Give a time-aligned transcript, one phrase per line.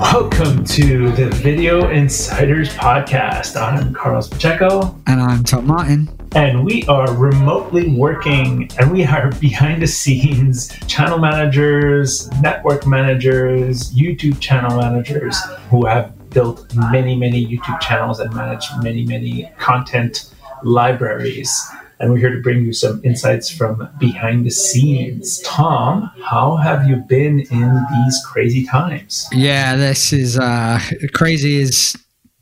[0.00, 3.54] Welcome to the Video Insiders Podcast.
[3.54, 4.98] I'm Carlos Pacheco.
[5.06, 6.08] And I'm Tom Martin.
[6.34, 13.92] And we are remotely working and we are behind the scenes channel managers, network managers,
[13.92, 15.38] YouTube channel managers
[15.68, 20.32] who have built many, many YouTube channels and managed many, many content
[20.62, 21.62] libraries
[22.00, 25.40] and we're here to bring you some insights from behind the scenes.
[25.40, 29.28] Tom, how have you been in these crazy times?
[29.32, 30.80] Yeah, this is uh,
[31.12, 31.94] crazy is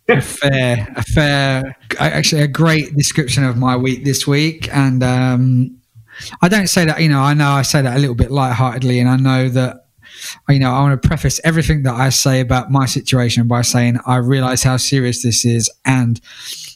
[0.08, 4.68] a fair, a fair, actually a great description of my week this week.
[4.72, 5.76] And um,
[6.40, 9.00] I don't say that, you know, I know I say that a little bit lightheartedly,
[9.00, 9.86] and I know that
[10.48, 13.98] you know, I want to preface everything that I say about my situation by saying
[14.06, 16.20] I realize how serious this is and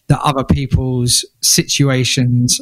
[0.07, 2.61] that other people's situations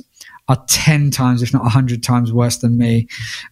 [0.51, 3.07] are 10 times, if not 100 times worse than me.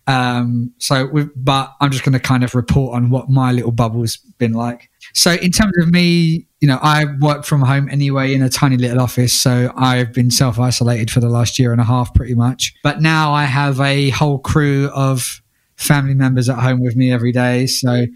[0.08, 4.16] Um, so, but I'm just going to kind of report on what my little bubble's
[4.16, 4.90] been like.
[5.14, 8.76] So, in terms of me, you know, I work from home anyway in a tiny
[8.76, 9.32] little office.
[9.32, 12.74] So, I've been self isolated for the last year and a half pretty much.
[12.82, 15.40] But now I have a whole crew of
[15.76, 17.68] family members at home with me every day.
[17.68, 18.06] So,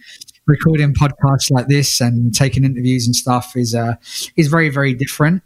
[0.46, 3.94] recording podcasts like this and taking interviews and stuff is uh,
[4.36, 5.44] is very very different.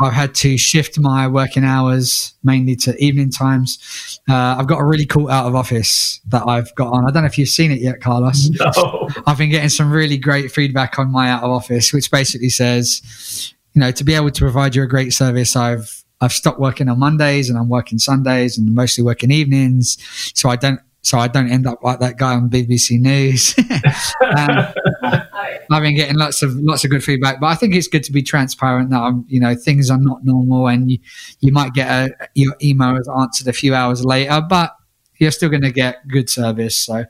[0.00, 4.20] I've had to shift my working hours mainly to evening times.
[4.28, 7.06] Uh, I've got a really cool out of office that I've got on.
[7.06, 8.50] I don't know if you've seen it yet, Carlos.
[8.76, 9.08] No.
[9.26, 13.54] I've been getting some really great feedback on my out of office, which basically says,
[13.74, 16.88] you know, to be able to provide you a great service, I've I've stopped working
[16.88, 19.98] on Mondays and I'm working Sundays and mostly working evenings,
[20.34, 23.54] so I don't so I don't end up like that guy on BBC News.
[24.36, 24.74] um,
[25.70, 28.12] I've been getting lots of lots of good feedback, but I think it's good to
[28.12, 30.98] be transparent that I'm, you know things are not normal, and you,
[31.38, 34.74] you might get a your email is answered a few hours later, but
[35.18, 36.76] you're still going to get good service.
[36.76, 37.04] So,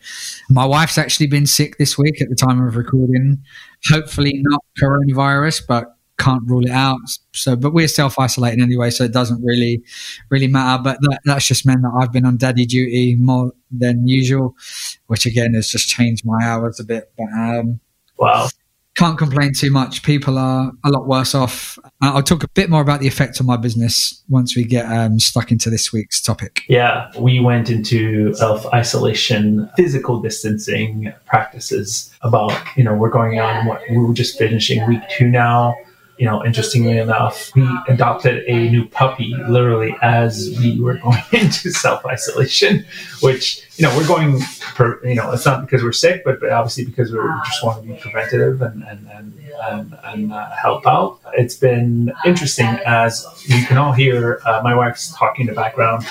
[0.51, 3.43] my wife's actually been sick this week at the time of recording.
[3.91, 6.99] Hopefully, not coronavirus, but can't rule it out.
[7.33, 9.83] So, but we're self isolating anyway, so it doesn't really,
[10.31, 10.83] really matter.
[10.83, 14.55] But that, that's just meant that I've been on daddy duty more than usual,
[15.07, 17.13] which again has just changed my hours a bit.
[17.17, 17.81] But um,
[18.19, 18.49] wow,
[18.97, 20.03] can't complain too much.
[20.03, 21.79] People are a lot worse off.
[22.01, 25.21] I'll talk a bit more about the effect on my business once we get um,
[25.21, 26.63] stuck into this week's topic.
[26.69, 32.11] Yeah, we went into self isolation, physical distancing practices.
[32.23, 35.75] About you know we're going on what we were just finishing week two now
[36.19, 41.71] you know, interestingly enough, we adopted a new puppy literally as we were going into
[41.71, 42.85] self isolation,
[43.21, 44.41] which, you know, we're going,
[44.75, 47.83] per, you know, it's not because we're sick, but, but obviously because we just want
[47.83, 49.35] to be preventative and, and, and,
[49.71, 51.21] and, and uh, help out.
[51.35, 56.07] It's been interesting as you can all hear uh, my wife's talking in the background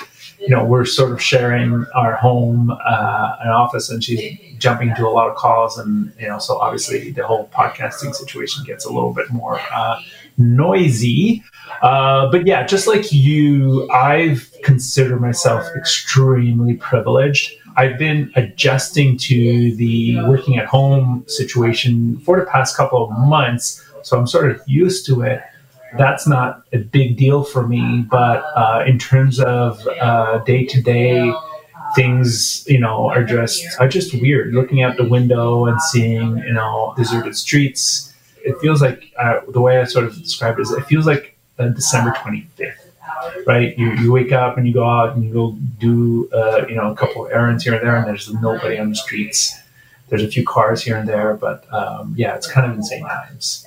[0.48, 5.08] you know, we're sort of sharing our home, uh, an office, and she's jumping to
[5.08, 8.90] a lot of calls, and you know, so obviously the whole podcasting situation gets a
[8.90, 10.00] little bit more uh,
[10.38, 11.44] noisy.
[11.82, 17.52] Uh, but yeah, just like you, I've considered myself extremely privileged.
[17.76, 23.84] I've been adjusting to the working at home situation for the past couple of months,
[24.04, 25.42] so I'm sort of used to it
[25.98, 28.06] that's not a big deal for me.
[28.10, 29.84] But uh, in terms of
[30.46, 31.34] day to day
[31.96, 34.54] things, you know, are just are just weird.
[34.54, 38.14] Looking out the window and seeing, you know, deserted streets.
[38.44, 41.36] It feels like uh, the way I sort of describe it is, it feels like
[41.58, 42.74] uh, December 25th.
[43.48, 46.76] Right, you, you wake up and you go out and you go do uh, you
[46.76, 49.58] know a couple of errands here and there, and there's nobody on the streets.
[50.10, 53.66] There's a few cars here and there, but um, yeah, it's kind of insane times.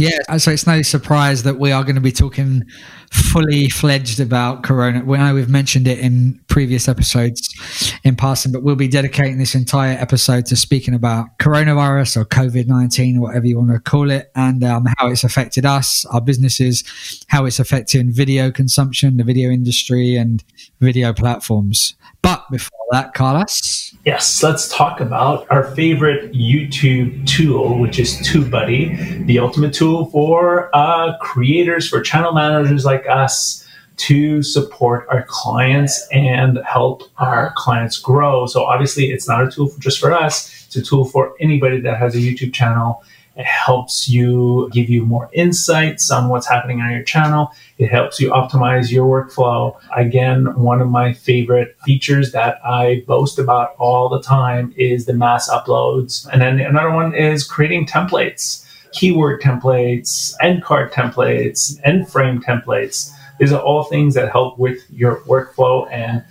[0.00, 2.64] Yeah, so it's no surprise that we are going to be talking
[3.12, 5.04] fully fledged about Corona.
[5.04, 9.54] We know we've mentioned it in previous episodes in passing, but we'll be dedicating this
[9.54, 14.30] entire episode to speaking about coronavirus or COVID 19, whatever you want to call it,
[14.34, 19.50] and um, how it's affected us, our businesses, how it's affecting video consumption, the video
[19.50, 20.42] industry, and
[20.80, 21.94] video platforms.
[22.22, 23.89] But before that, Carlos.
[24.06, 30.74] Yes, let's talk about our favorite YouTube tool, which is TubeBuddy, the ultimate tool for
[30.74, 33.66] uh, creators, for channel managers like us
[33.98, 38.46] to support our clients and help our clients grow.
[38.46, 41.78] So obviously, it's not a tool for, just for us; it's a tool for anybody
[41.82, 43.04] that has a YouTube channel
[43.36, 47.52] it helps you give you more insights on what's happening on your channel.
[47.78, 49.80] It helps you optimize your workflow.
[49.96, 55.14] Again, one of my favorite features that I boast about all the time is the
[55.14, 56.28] mass uploads.
[56.32, 63.12] And then another one is creating templates, keyword templates, end card templates, end frame templates.
[63.38, 66.24] These are all things that help with your workflow and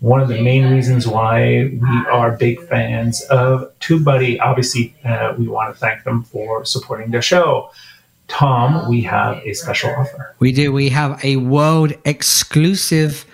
[0.00, 4.40] one of the main reasons why we are big fans of TubeBuddy.
[4.40, 7.70] Obviously, uh, we want to thank them for supporting the show.
[8.28, 10.36] Tom, we have a special offer.
[10.38, 10.72] We do.
[10.72, 13.24] We have a world exclusive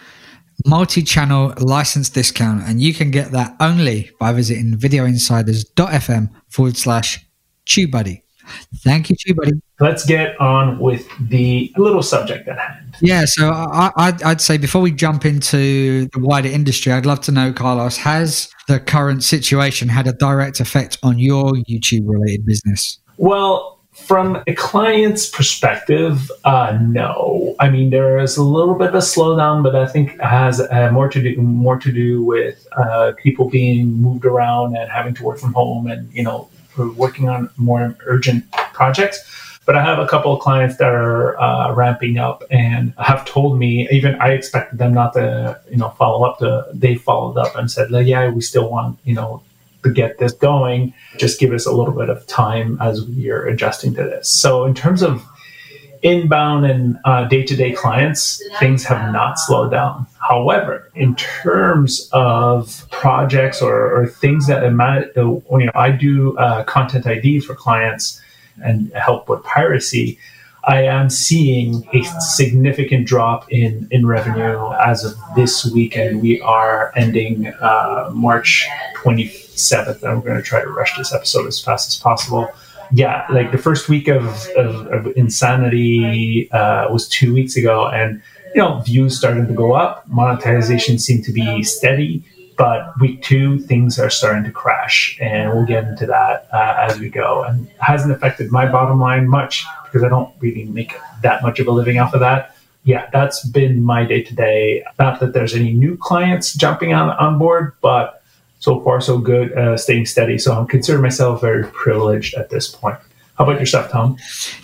[0.64, 7.24] multi channel license discount, and you can get that only by visiting videoinsiders.fm forward slash
[7.66, 8.22] TubeBuddy.
[8.76, 9.60] Thank you, TubeBuddy.
[9.80, 12.83] Let's get on with the little subject at hand.
[13.00, 17.20] Yeah, so I, I'd, I'd say before we jump into the wider industry, I'd love
[17.22, 22.46] to know, Carlos, has the current situation had a direct effect on your YouTube related
[22.46, 22.98] business?
[23.16, 27.54] Well, from a client's perspective, uh, no.
[27.60, 30.90] I mean, there is a little bit of a slowdown, but I think has uh,
[30.92, 35.22] more to do more to do with uh, people being moved around and having to
[35.22, 36.48] work from home, and you know,
[36.96, 39.22] working on more urgent projects.
[39.66, 43.58] But I have a couple of clients that are uh, ramping up and have told
[43.58, 46.38] me, even I expected them not to, you know, follow up.
[46.38, 49.42] To they followed up and said, yeah, we still want, you know,
[49.82, 50.92] to get this going.
[51.18, 54.28] Just give us a little bit of time as we are adjusting to this.
[54.28, 55.24] So in terms of
[56.02, 56.98] inbound and
[57.30, 60.06] day to day clients, things have not slowed down.
[60.20, 67.06] However, in terms of projects or, or things that you know, I do uh, content
[67.06, 68.20] ID for clients
[68.62, 70.18] and help with piracy.
[70.66, 76.40] I am seeing a significant drop in, in revenue as of this week, and We
[76.40, 78.66] are ending uh, March
[78.96, 82.48] 27th, and I'm going to try to rush this episode as fast as possible.
[82.92, 84.24] Yeah, like the first week of,
[84.56, 88.22] of, of Insanity uh, was two weeks ago, and
[88.54, 92.24] you know views started to go up, monetization seemed to be steady,
[92.56, 96.98] but week two things are starting to crash, and we'll get into that uh, as
[96.98, 97.42] we go.
[97.44, 101.66] And hasn't affected my bottom line much because I don't really make that much of
[101.66, 102.56] a living off of that.
[102.84, 104.84] Yeah, that's been my day to day.
[104.98, 108.22] Not that there's any new clients jumping on on board, but
[108.58, 110.38] so far so good, uh, staying steady.
[110.38, 112.98] So I'm considering myself very privileged at this point.
[113.36, 114.16] How about yourself, Tom?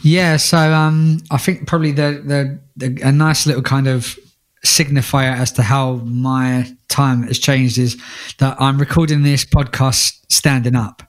[0.03, 4.19] Yeah, so um, I think probably the, the, the a nice little kind of
[4.65, 7.97] signifier as to how my time has changed is
[8.39, 11.03] that I'm recording this podcast standing up.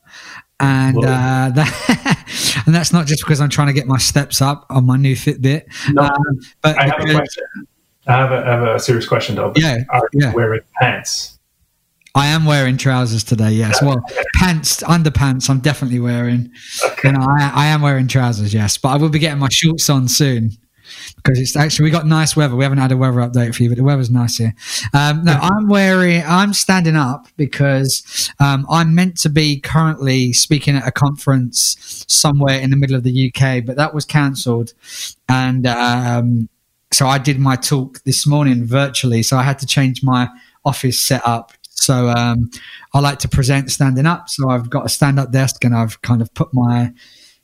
[0.60, 1.02] And uh,
[1.56, 4.96] that, and that's not just because I'm trying to get my steps up on my
[4.96, 5.64] new Fitbit.
[5.92, 7.44] No, um, but I have because, a question.
[8.08, 9.54] I have a, I have a serious question though.
[9.56, 10.34] Yeah, are you yeah.
[10.34, 11.40] wearing pants?
[12.14, 13.52] I am wearing trousers today.
[13.52, 14.04] Yes, well,
[14.36, 15.50] pants, underpants.
[15.50, 16.52] I'm definitely wearing.
[16.86, 17.10] Okay.
[17.10, 18.54] And I, I am wearing trousers.
[18.54, 20.52] Yes, but I will be getting my shorts on soon
[21.16, 22.56] because it's actually we got nice weather.
[22.56, 24.54] We haven't had a weather update for you, but the weather's nice here.
[24.94, 26.24] Um, no, I'm wearing.
[26.26, 32.60] I'm standing up because um, I'm meant to be currently speaking at a conference somewhere
[32.60, 34.74] in the middle of the UK, but that was cancelled,
[35.30, 36.50] and um,
[36.92, 39.24] so I did my talk this morning virtually.
[39.24, 40.30] So I had to change my
[40.64, 42.52] office setup so um,
[42.94, 44.30] I like to present standing up.
[44.30, 46.94] So I've got a stand up desk and I've kind of put my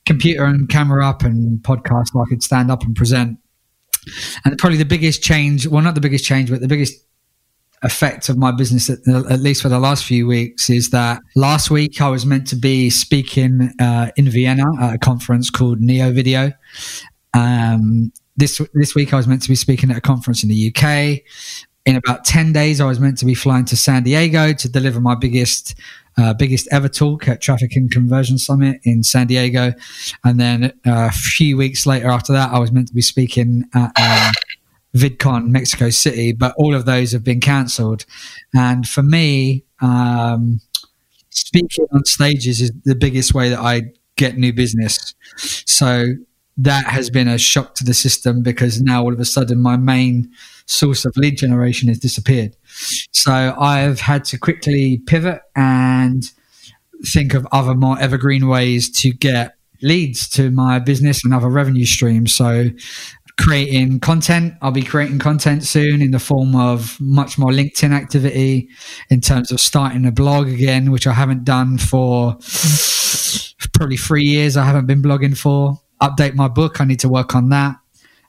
[0.08, 3.38] computer and camera up and podcast so I could stand up and present.
[4.46, 6.96] And probably the biggest change, well, not the biggest change, but the biggest
[7.84, 11.70] effect of my business, at, at least for the last few weeks, is that last
[11.70, 16.12] week I was meant to be speaking uh, in Vienna at a conference called Neo
[16.12, 16.54] Video.
[17.34, 20.74] Um, this this week I was meant to be speaking at a conference in the
[20.74, 21.22] UK
[21.88, 25.00] in about 10 days, I was meant to be flying to San Diego to deliver
[25.00, 25.74] my biggest,
[26.18, 29.74] uh, biggest ever talk at Traffic and Conversion Summit in San Diego.
[30.24, 33.66] And then uh, a few weeks later after that, I was meant to be speaking
[33.74, 34.34] at um,
[34.96, 38.06] VidCon Mexico City, but all of those have been cancelled.
[38.56, 40.62] And for me, um,
[41.30, 43.84] speaking on stages is the biggest way that I
[44.16, 45.14] get new business.
[45.38, 46.16] So
[46.58, 49.78] that has been a shock to the system because now all of a sudden my
[49.78, 50.32] main
[50.66, 52.56] source of lead generation has disappeared.
[53.12, 56.24] So I've had to quickly pivot and
[57.14, 61.86] think of other more evergreen ways to get leads to my business and other revenue
[61.86, 62.34] streams.
[62.34, 62.70] So
[63.38, 64.56] creating content.
[64.62, 68.70] I'll be creating content soon in the form of much more LinkedIn activity
[69.10, 72.38] in terms of starting a blog again, which I haven't done for
[73.74, 74.58] probably three years.
[74.58, 75.80] I haven't been blogging for.
[76.02, 76.82] Update my book.
[76.82, 77.78] I need to work on that.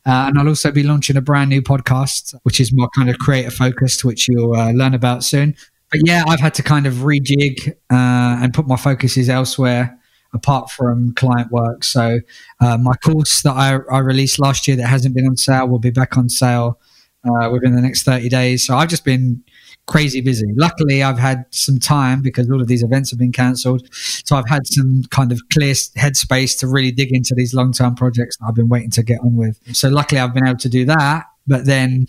[0.08, 3.18] Uh, and I'll also be launching a brand new podcast, which is more kind of
[3.18, 5.54] creator focused, which you'll uh, learn about soon.
[5.90, 9.98] But yeah, I've had to kind of rejig uh, and put my focuses elsewhere
[10.32, 11.84] apart from client work.
[11.84, 12.20] So
[12.60, 15.78] uh, my course that I, I, released last year that hasn't been on sale will
[15.78, 16.78] be back on sale
[17.24, 18.66] uh, within the next 30 days.
[18.66, 19.42] So I've just been
[19.88, 20.46] crazy busy.
[20.54, 23.88] Luckily, I've had some time because all of these events have been cancelled.
[23.92, 27.96] So I've had some kind of clear headspace to really dig into these long term
[27.96, 29.58] projects that I've been waiting to get on with.
[29.74, 31.24] So luckily, I've been able to do that.
[31.48, 32.06] But then,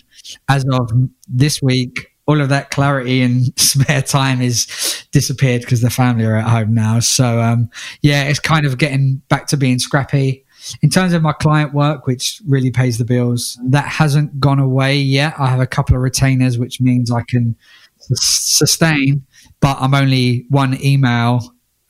[0.50, 0.92] as of
[1.28, 4.68] this week, all of that clarity and spare time is
[5.12, 7.00] disappeared because the family are at home now.
[7.00, 7.70] So um,
[8.02, 10.46] yeah, it's kind of getting back to being scrappy.
[10.82, 14.98] In terms of my client work, which really pays the bills, that hasn't gone away
[14.98, 15.34] yet.
[15.40, 17.56] I have a couple of retainers, which means I can
[18.00, 19.26] sustain,
[19.60, 21.42] but I'm only one email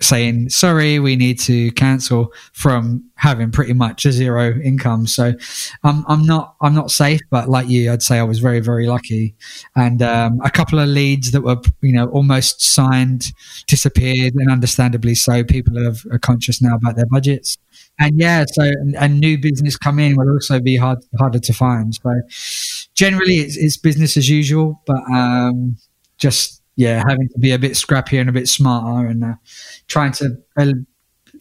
[0.02, 5.06] saying sorry we need to cancel from having pretty much a zero income.
[5.06, 5.34] So
[5.84, 9.36] i'm not i'm not safe but like you i'd say i was very very lucky.
[9.76, 13.34] And um, a couple of leads that were you know almost signed
[13.68, 15.44] disappeared and understandably so.
[15.44, 17.58] People are, are conscious now about their budgets
[18.00, 18.64] and yeah so
[18.98, 22.22] and, new business come in will also be hard harder to find so
[22.96, 25.76] generally it's, it's business as usual but um,
[26.18, 29.34] just yeah, having to be a bit scrappier and a bit smarter and uh,
[29.90, 30.72] trying to uh,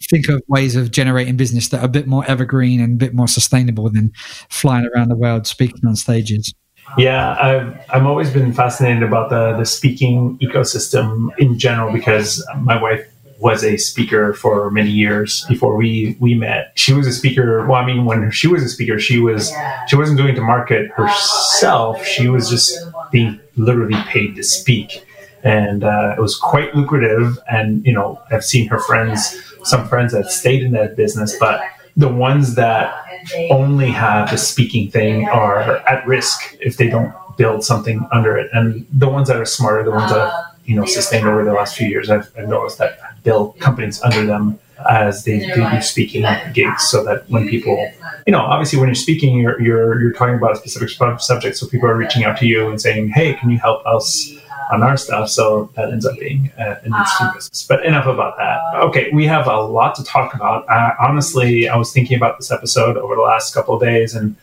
[0.09, 3.13] think of ways of generating business that are a bit more evergreen and a bit
[3.13, 4.11] more sustainable than
[4.49, 6.53] flying around the world speaking on stages.
[6.97, 12.81] Yeah, I've I've always been fascinated about the the speaking ecosystem in general because my
[12.81, 13.09] wife
[13.39, 16.71] was a speaker for many years before we we met.
[16.75, 17.65] She was a speaker.
[17.65, 19.51] Well, I mean, when she was a speaker, she was
[19.87, 22.05] she wasn't doing to market herself.
[22.05, 22.77] She was just
[23.11, 25.05] being literally paid to speak
[25.43, 27.39] and uh, it was quite lucrative.
[27.49, 31.61] And you know, I've seen her friends, some friends that stayed in that business, but
[31.95, 33.05] the ones that
[33.49, 38.49] only have the speaking thing are at risk if they don't build something under it.
[38.53, 41.75] And the ones that are smarter, the ones that you know sustained over the last
[41.75, 46.83] few years, I've, I've noticed that build companies under them as they do speaking gigs,
[46.83, 47.91] so that when people,
[48.27, 51.67] you know, obviously when you're speaking, you're you're you're talking about a specific subject, so
[51.67, 54.31] people are reaching out to you and saying, "Hey, can you help us?"
[54.71, 55.27] on our stuff.
[55.29, 57.65] So that ends up being uh, an interesting uh, business.
[57.67, 58.59] But enough about that.
[58.83, 60.69] Okay, we have a lot to talk about.
[60.69, 64.35] Uh, honestly, I was thinking about this episode over the last couple of days and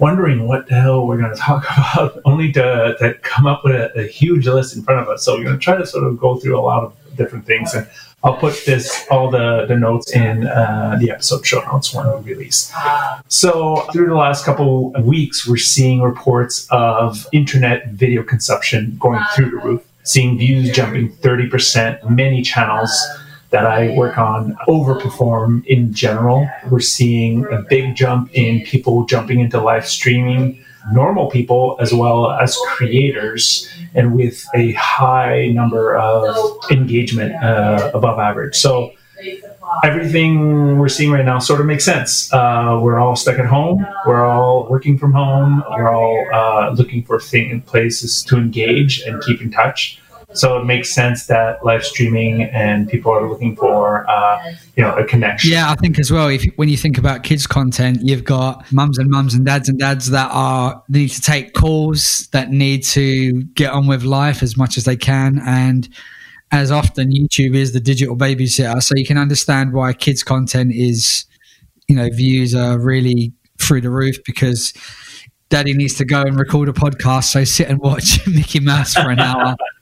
[0.00, 3.74] wondering what the hell we're going to talk about, only to, to come up with
[3.74, 5.24] a, a huge list in front of us.
[5.24, 7.74] So we're going to try to sort of go through a lot of different things.
[7.74, 7.86] And
[8.22, 12.32] I'll put this all the, the notes in uh, the episode show notes when we
[12.32, 12.72] release.
[13.28, 19.22] So through the last couple of weeks, we're seeing reports of internet video consumption going
[19.34, 22.92] through the roof, seeing views jumping 30%, many channels
[23.50, 26.48] that I work on overperform in general.
[26.70, 32.30] We're seeing a big jump in people jumping into live streaming normal people as well
[32.30, 38.56] as creators and with a high number of engagement uh, above average.
[38.56, 38.92] So
[39.84, 42.32] everything we're seeing right now sort of makes sense.
[42.32, 43.86] Uh, we're all stuck at home.
[44.06, 45.62] We're all working from home.
[45.70, 49.99] We're all uh, looking for thing, places to engage and keep in touch.
[50.32, 54.94] So it makes sense that live streaming and people are looking for, uh, you know,
[54.94, 55.50] a connection.
[55.50, 56.28] Yeah, I think as well.
[56.28, 59.78] If when you think about kids content, you've got mums and mums and dads and
[59.78, 64.56] dads that are need to take calls, that need to get on with life as
[64.56, 65.88] much as they can, and
[66.52, 68.82] as often YouTube is the digital babysitter.
[68.82, 71.24] So you can understand why kids content is,
[71.88, 74.72] you know, views are really through the roof because
[75.48, 77.24] daddy needs to go and record a podcast.
[77.24, 79.56] So sit and watch Mickey Mouse for an hour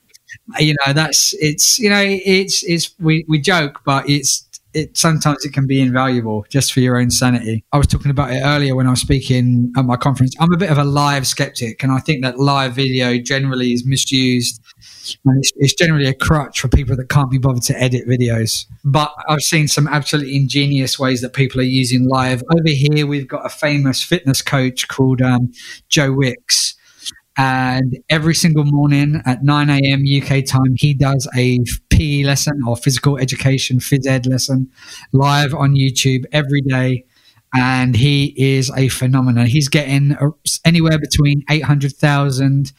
[0.59, 5.45] you know that's it's you know it's it's we, we joke but it's it sometimes
[5.45, 7.65] it can be invaluable just for your own sanity.
[7.73, 10.35] I was talking about it earlier when I was speaking at my conference.
[10.39, 13.87] I'm a bit of a live skeptic, and I think that live video generally is
[13.87, 14.61] misused,
[15.25, 18.67] and it's, it's generally a crutch for people that can't be bothered to edit videos.
[18.85, 22.43] But I've seen some absolutely ingenious ways that people are using live.
[22.51, 25.53] Over here, we've got a famous fitness coach called um,
[25.89, 26.78] Joe Wicks
[27.39, 30.03] and every single morning at 9 a.m.
[30.05, 34.69] UK time, he does a PE lesson or physical education, phys ed lesson
[35.13, 37.05] live on YouTube every day.
[37.55, 39.47] And he is a phenomenon.
[39.47, 40.17] He's getting
[40.65, 42.73] anywhere between 800,000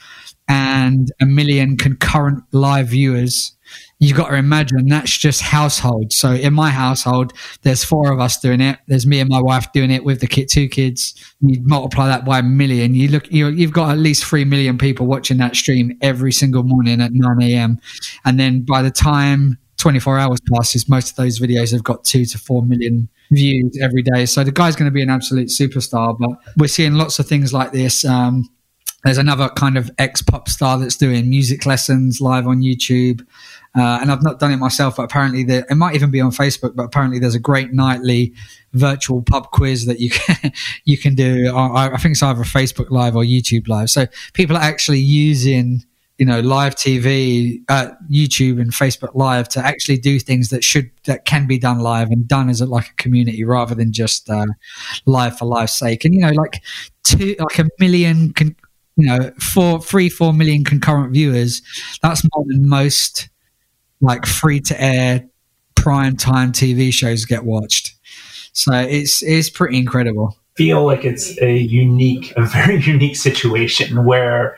[0.50, 3.58] and a million concurrent live viewers
[4.00, 6.13] you've got to imagine that's just household.
[6.13, 8.79] So in my household, there's four of us doing it.
[8.88, 11.13] There's me and my wife doing it with the kid, two kids.
[11.41, 12.96] You multiply that by a million.
[12.96, 16.63] You look, you, you've got at least three million people watching that stream every single
[16.63, 17.79] morning at 9 a.m.
[18.24, 22.25] And then by the time 24 hours passes, most of those videos have got two
[22.25, 24.25] to four million views every day.
[24.25, 26.18] So the guy's going to be an absolute superstar.
[26.18, 28.06] But we're seeing lots of things like this.
[28.06, 28.50] Um,
[29.03, 33.25] there's another kind of ex pop star that's doing music lessons live on YouTube.
[33.78, 36.32] Uh, and I've not done it myself, but apparently there, it might even be on
[36.32, 36.76] Facebook.
[36.76, 38.34] But apparently there's a great nightly
[38.74, 40.52] virtual pub quiz that you can
[40.86, 41.54] you can do.
[41.56, 43.90] I, I think it's either Facebook Live or YouTube Live.
[43.90, 45.84] So people are actually using
[46.18, 50.90] you know live TV, uh, YouTube, and Facebook Live to actually do things that should
[51.06, 54.30] that can be done live and done as a, like a community rather than just
[54.32, 54.48] uh,
[55.06, 56.06] live for life's sake.
[56.06, 56.64] And you know, like
[57.04, 58.34] two like a million.
[58.34, 58.56] Con-
[58.98, 61.62] you know, four, three, four million concurrent viewers.
[62.02, 63.30] That's more than most
[64.01, 65.25] like free to air
[65.75, 67.96] prime time TV shows get watched.
[68.53, 70.38] So it's it's pretty incredible.
[70.56, 74.58] Feel like it's a unique, a very unique situation where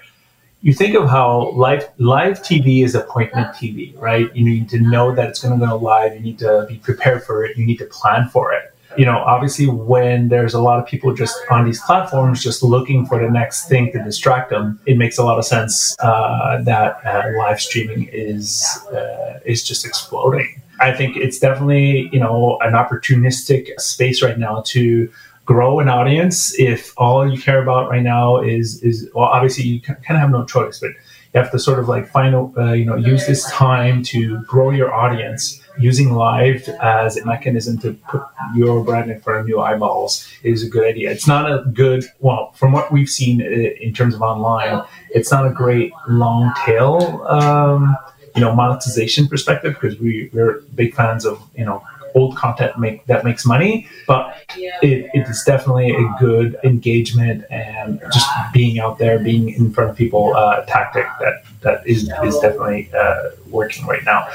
[0.62, 4.33] you think of how live live TV is appointment TV, right?
[4.36, 6.13] You need to know that it's going to go live.
[6.13, 7.57] You need to be prepared for it.
[7.57, 8.74] You need to plan for it.
[8.98, 13.05] You know, obviously, when there's a lot of people just on these platforms just looking
[13.05, 17.00] for the next thing to distract them, it makes a lot of sense uh, that
[17.05, 20.62] uh, live streaming is uh, is just exploding.
[20.79, 25.10] I think it's definitely you know an opportunistic space right now to
[25.45, 29.81] grow an audience if all you care about right now is is well obviously you
[29.81, 30.91] kind of have no choice but
[31.33, 34.69] you have to sort of like find uh, you know use this time to grow
[34.69, 38.23] your audience using live as a mechanism to put
[38.55, 41.11] your brand in front of new eyeballs is a good idea.
[41.11, 45.31] It's not a good well from what we've seen uh, in terms of online it's
[45.31, 47.97] not a great long tail um,
[48.35, 51.83] you know monetization perspective because we, we're big fans of you know
[52.15, 58.01] old content make that makes money, but it, it is definitely a good engagement and
[58.11, 62.38] just being out there, being in front of people uh, tactic that that is is
[62.39, 64.27] definitely uh, working right now.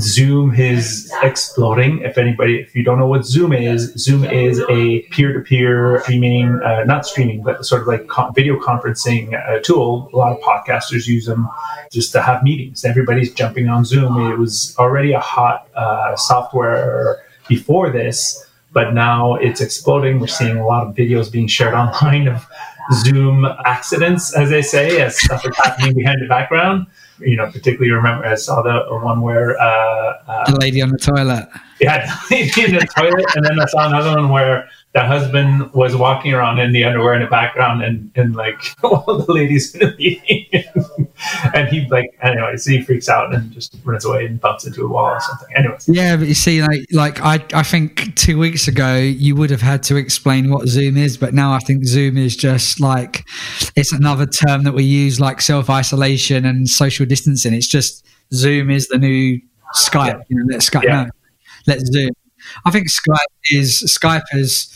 [0.00, 2.00] Zoom is exploding.
[2.00, 6.84] If anybody, if you don't know what Zoom is, Zoom is a peer-to-peer streaming, uh,
[6.84, 10.10] not streaming, but sort of like video conferencing uh, tool.
[10.12, 11.48] A lot of podcasters use them
[11.92, 12.84] just to have meetings.
[12.84, 14.32] Everybody's jumping on Zoom.
[14.32, 20.18] It was already a hot uh, software before this, but now it's exploding.
[20.18, 22.46] We're seeing a lot of videos being shared online of
[22.92, 26.86] Zoom accidents, as they say, as stuff is happening behind the background.
[27.20, 30.98] You know, particularly remember I saw the one where uh, uh, the lady on the
[30.98, 31.48] toilet.
[31.80, 35.72] Yeah, the lady in the toilet, and then I saw another one where the husband
[35.72, 39.74] was walking around in the underwear in the background and, and like all the ladies
[39.74, 41.08] in the meeting.
[41.54, 44.88] and he like anyways, he freaks out and just runs away and bumps into a
[44.88, 45.48] wall or something.
[45.56, 45.88] Anyways.
[45.88, 49.60] Yeah, but you see, like like I I think two weeks ago you would have
[49.60, 53.26] had to explain what Zoom is, but now I think Zoom is just like
[53.74, 57.52] it's another term that we use like self isolation and social distancing.
[57.52, 59.40] It's just Zoom is the new
[59.74, 60.06] Skype.
[60.06, 60.22] Yeah.
[60.28, 61.04] You know, let Skype yeah.
[61.04, 61.10] no,
[61.66, 62.10] let's Zoom.
[62.64, 64.66] I think Skype is Skype is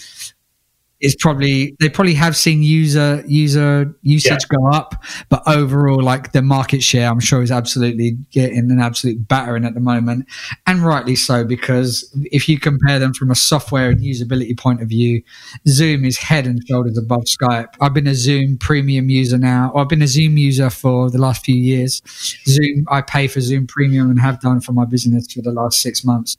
[1.01, 4.57] is probably they probably have seen user user usage yeah.
[4.59, 9.29] go up, but overall, like the market share, I'm sure is absolutely getting an absolute
[9.29, 10.27] battering at the moment,
[10.67, 14.89] and rightly so because if you compare them from a software and usability point of
[14.89, 15.23] view,
[15.67, 17.75] Zoom is head and shoulders above Skype.
[17.81, 21.19] I've been a Zoom premium user now, or I've been a Zoom user for the
[21.19, 22.03] last few years.
[22.47, 25.81] Zoom, I pay for Zoom Premium and have done for my business for the last
[25.81, 26.37] six months.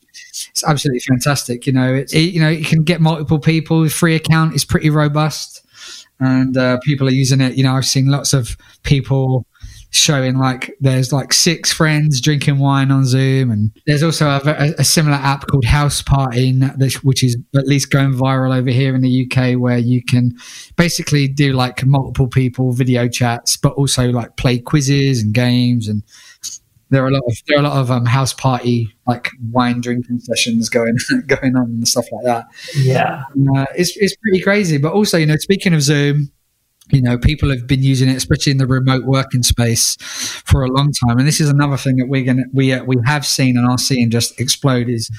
[0.50, 1.66] It's absolutely fantastic.
[1.66, 4.56] You know, it's it, you know you can get multiple people, with free account account
[4.56, 5.66] is pretty robust
[6.20, 7.56] and uh, people are using it.
[7.56, 9.46] You know, I've seen lots of people
[9.92, 14.84] showing like there's like six friends drinking wine on Zoom, and there's also a, a
[14.84, 16.60] similar app called House Party,
[17.04, 20.38] which is at least going viral over here in the UK, where you can
[20.76, 26.04] basically do like multiple people video chats, but also like play quizzes and games and
[26.90, 29.82] there are a lot of there are a lot of um, house party like wine
[29.82, 30.98] drinking sessions going
[31.28, 32.46] going on and stuff like that.
[32.76, 34.78] Yeah, and, uh, it's it's pretty crazy.
[34.78, 36.32] But also, you know, speaking of Zoom,
[36.92, 39.96] you know, people have been using it, especially in the remote working space,
[40.46, 41.20] for a long time.
[41.20, 43.78] And this is another thing that we're gonna we uh, we have seen and are
[43.78, 45.10] seeing just explode is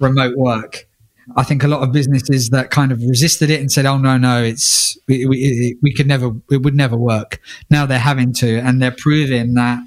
[0.00, 0.87] remote work.
[1.36, 4.16] I think a lot of businesses that kind of resisted it and said, "Oh no,
[4.16, 8.58] no, it's we, we, we could never, it would never work." Now they're having to,
[8.58, 9.80] and they're proving that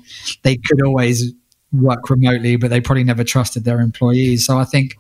[0.44, 1.34] they could always
[1.74, 4.46] work remotely, but they probably never trusted their employees.
[4.46, 4.96] So I think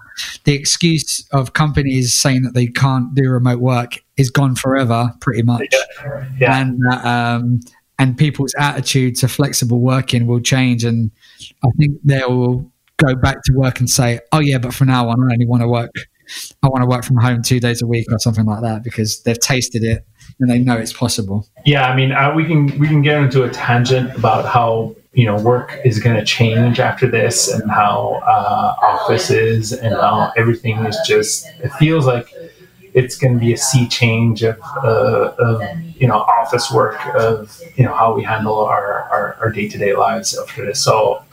[0.45, 5.43] the excuse of companies saying that they can't do remote work is gone forever, pretty
[5.43, 5.67] much.
[5.71, 6.25] Yeah.
[6.39, 6.59] Yeah.
[6.59, 7.59] And um,
[7.99, 11.11] and people's attitude to flexible working will change, and
[11.63, 15.09] I think they will go back to work and say, "Oh yeah, but from now
[15.09, 15.91] on, I only want to work
[16.63, 19.21] I want to work from home two days a week or something like that because
[19.23, 20.05] they've tasted it
[20.39, 21.47] and they know it's possible.
[21.65, 25.25] Yeah, I mean, uh, we can we can get into a tangent about how you
[25.25, 30.77] know work is going to change after this and how uh, offices and how everything
[30.85, 31.47] is just.
[31.63, 32.27] It feels like
[32.93, 35.61] it's going to be a sea change of, uh, of
[35.95, 40.37] you know office work of you know how we handle our our, our day-to-day lives
[40.37, 40.83] after this.
[40.83, 41.23] So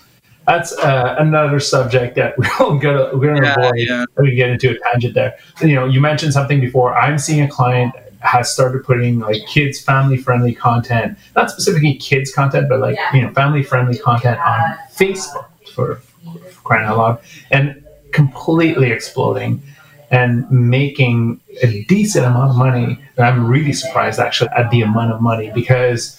[0.48, 3.74] that's uh, another subject that we'll go to, we're going to avoid.
[3.76, 4.06] Yeah.
[4.16, 5.38] We get into a tangent there.
[5.60, 6.96] You know, you mentioned something before.
[6.96, 12.32] I'm seeing a client has started putting like kids family friendly content, not specifically kids
[12.32, 13.14] content, but like yeah.
[13.14, 19.62] you know family friendly content on Facebook for, for crying out loud, and completely exploding
[20.10, 22.98] and making a decent amount of money.
[23.16, 26.18] And I'm really surprised actually at the amount of money because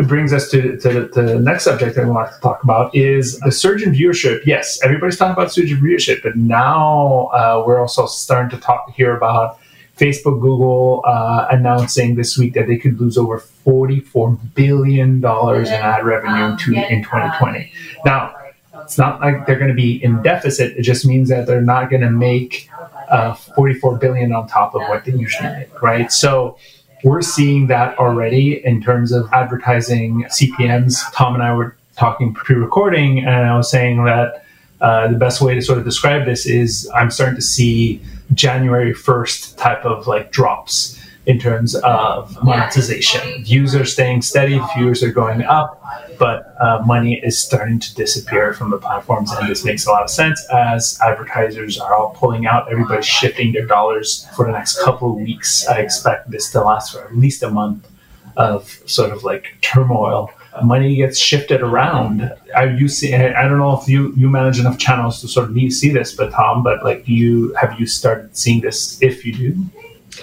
[0.00, 3.38] it brings us to, to, to, the next subject I want to talk about is
[3.40, 4.46] the surge in viewership.
[4.46, 8.90] Yes, everybody's talking about surge in viewership, but now uh, we're also starting to talk
[8.94, 9.58] here about
[9.98, 16.04] Facebook, Google uh, announcing this week that they could lose over $44 billion in ad
[16.06, 17.70] revenue to, in 2020.
[18.06, 18.34] Now,
[18.82, 20.78] it's not like they're going to be in deficit.
[20.78, 22.70] It just means that they're not going to make
[23.10, 26.10] uh, 44 billion on top of what they usually make, right?
[26.10, 26.56] So
[27.04, 31.00] we're seeing that already in terms of advertising CPMs.
[31.12, 34.44] Tom and I were talking pre-recording, and I was saying that
[34.80, 38.00] uh, the best way to sort of describe this is I'm starting to see
[38.32, 40.99] January 1st type of like drops
[41.30, 43.44] in terms of monetization.
[43.44, 45.80] Views are staying steady, views are going up,
[46.18, 49.30] but uh, money is starting to disappear from the platforms.
[49.30, 52.70] And this makes a lot of sense as advertisers are all pulling out.
[52.72, 55.68] Everybody's shifting their dollars for the next couple of weeks.
[55.68, 57.88] I expect this to last for at least a month
[58.36, 60.30] of sort of like turmoil
[60.64, 62.32] money gets shifted around.
[62.56, 63.14] I you see?
[63.14, 66.32] I don't know if you you manage enough channels to sort of see this, but
[66.32, 69.00] Tom, but like, do you have you started seeing this?
[69.00, 69.64] If you do,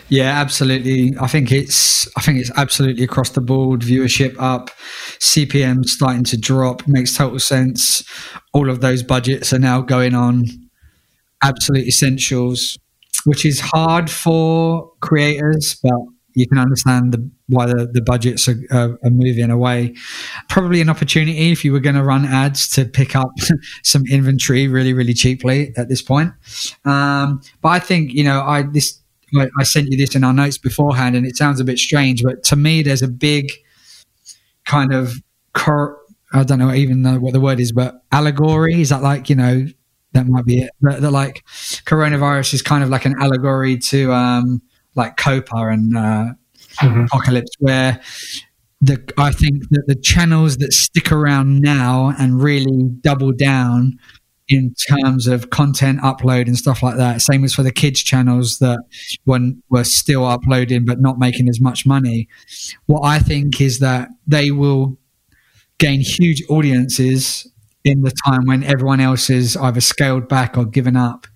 [0.09, 1.13] yeah, absolutely.
[1.19, 3.81] I think it's I think it's absolutely across the board.
[3.81, 4.69] Viewership up,
[5.19, 6.87] CPM starting to drop.
[6.87, 8.03] Makes total sense.
[8.53, 10.45] All of those budgets are now going on
[11.43, 12.77] absolute essentials,
[13.25, 15.99] which is hard for creators, but
[16.37, 19.95] you can understand the, why the, the budgets are, are, moving away.
[20.49, 23.31] Probably an opportunity if you were going to run ads to pick up
[23.83, 26.31] some inventory really, really cheaply at this point.
[26.85, 29.01] Um, but I think you know, I this
[29.35, 32.23] I, I sent you this in our notes beforehand, and it sounds a bit strange,
[32.23, 33.51] but to me, there's a big
[34.65, 35.15] kind of
[35.53, 35.97] cor-
[36.33, 39.35] I don't know even know what the word is, but allegory is that like you
[39.35, 39.67] know
[40.13, 40.71] that might be it.
[40.81, 41.43] That, that like
[41.85, 44.61] coronavirus is kind of like an allegory to um,
[44.95, 46.25] like COPPA and uh,
[46.81, 47.01] mm-hmm.
[47.05, 48.01] Apocalypse, where
[48.81, 53.97] the I think that the channels that stick around now and really double down
[54.49, 57.21] in terms of content upload and stuff like that.
[57.21, 58.79] Same as for the kids channels that
[59.25, 62.27] when were still uploading but not making as much money.
[62.85, 64.97] What I think is that they will
[65.79, 67.47] gain huge audiences
[67.83, 71.27] in the time when everyone else is either scaled back or given up.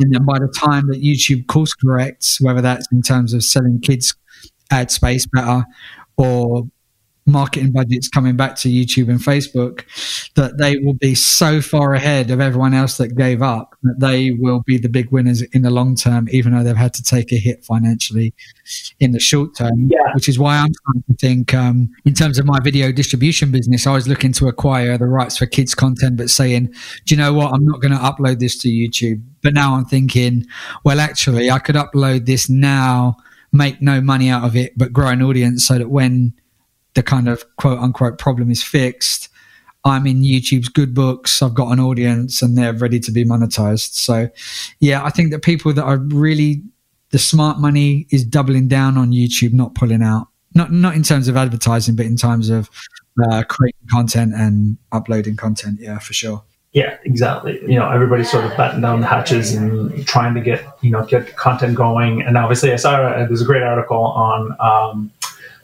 [0.00, 3.80] And then by the time that YouTube course corrects, whether that's in terms of selling
[3.80, 4.14] kids
[4.70, 5.64] ad space better
[6.16, 6.64] or
[7.26, 9.84] marketing budgets coming back to YouTube and Facebook,
[10.34, 14.32] that they will be so far ahead of everyone else that gave up that they
[14.32, 17.32] will be the big winners in the long term, even though they've had to take
[17.32, 18.34] a hit financially
[19.00, 19.88] in the short term.
[19.90, 20.14] Yeah.
[20.14, 23.86] Which is why I'm trying to think, um, in terms of my video distribution business,
[23.86, 26.66] I was looking to acquire the rights for kids content, but saying,
[27.06, 27.52] do you know what?
[27.52, 29.22] I'm not going to upload this to YouTube.
[29.42, 30.46] But now I'm thinking,
[30.84, 33.16] well, actually, I could upload this now,
[33.52, 36.32] make no money out of it, but grow an audience so that when
[36.94, 39.28] the kind of quote unquote problem is fixed.
[39.84, 41.42] I'm in YouTube's good books.
[41.42, 43.92] I've got an audience and they're ready to be monetized.
[43.92, 44.30] So,
[44.80, 46.62] yeah, I think that people that are really
[47.10, 50.28] the smart money is doubling down on YouTube, not pulling out.
[50.54, 52.70] Not not in terms of advertising, but in terms of
[53.22, 55.80] uh, creating content and uploading content.
[55.80, 56.42] Yeah, for sure.
[56.72, 57.60] Yeah, exactly.
[57.62, 61.04] You know, everybody's sort of batting down the hatches and trying to get you know
[61.04, 62.22] get content going.
[62.22, 65.12] And obviously, I saw uh, there's a great article on um,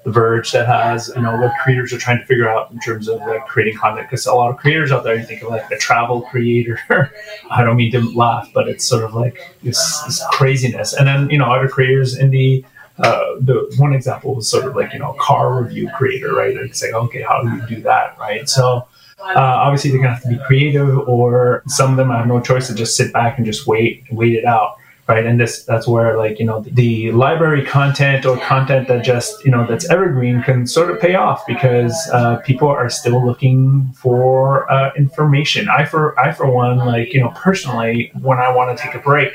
[0.05, 3.09] the Verge that has you know what creators are trying to figure out in terms
[3.09, 4.09] of like creating content.
[4.09, 6.79] Because a lot of creators out there you think of like a travel creator.
[7.51, 10.95] I don't mean to laugh but it's sort of like this, this craziness.
[10.95, 12.65] And then you know other creators in the
[12.99, 16.57] uh, the one example was sort of like you know car review creator right?
[16.57, 18.19] It's like okay how do you do that?
[18.19, 18.49] Right?
[18.49, 18.87] So
[19.21, 22.69] uh, obviously they're gonna have to be creative or some of them have no choice
[22.69, 24.77] to just sit back and just wait wait it out
[25.09, 25.27] right?
[25.27, 29.51] And this that's where like you know the library content or content that just you
[29.51, 34.71] know that's evergreen can sort of pay off because uh, people are still looking for
[34.71, 35.69] uh, information.
[35.69, 38.99] I for i for one like you know personally when i want to take a
[38.99, 39.33] break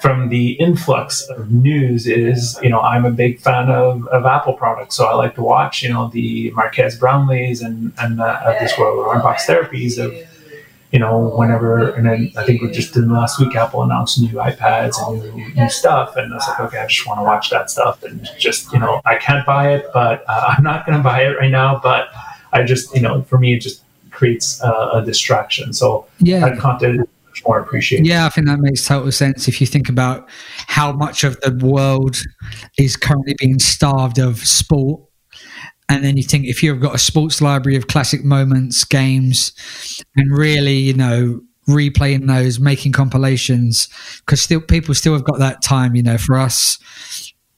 [0.00, 4.54] from the influx of news is you know i'm a big fan of, of apple
[4.54, 4.96] products.
[4.96, 9.06] So i like to watch you know the marques brownlees and and uh, this world
[9.06, 10.12] of unbox therapies of
[10.90, 14.28] you know, whenever, and then I think we just did last week, Apple announced new
[14.28, 16.16] iPads and new, new stuff.
[16.16, 18.02] And I was like, okay, I just want to watch that stuff.
[18.02, 21.22] And just, you know, I can't buy it, but uh, I'm not going to buy
[21.22, 21.80] it right now.
[21.80, 22.08] But
[22.52, 25.72] I just, you know, for me, it just creates uh, a distraction.
[25.72, 26.40] So yeah.
[26.40, 28.06] that content is more appreciated.
[28.06, 29.46] Yeah, I think that makes total sense.
[29.46, 30.28] If you think about
[30.66, 32.16] how much of the world
[32.78, 35.02] is currently being starved of sport
[35.90, 39.52] and then you think if you've got a sports library of classic moments, games,
[40.14, 43.88] and really, you know, replaying those, making compilations,
[44.20, 45.96] because still people still have got that time.
[45.96, 46.78] You know, for us,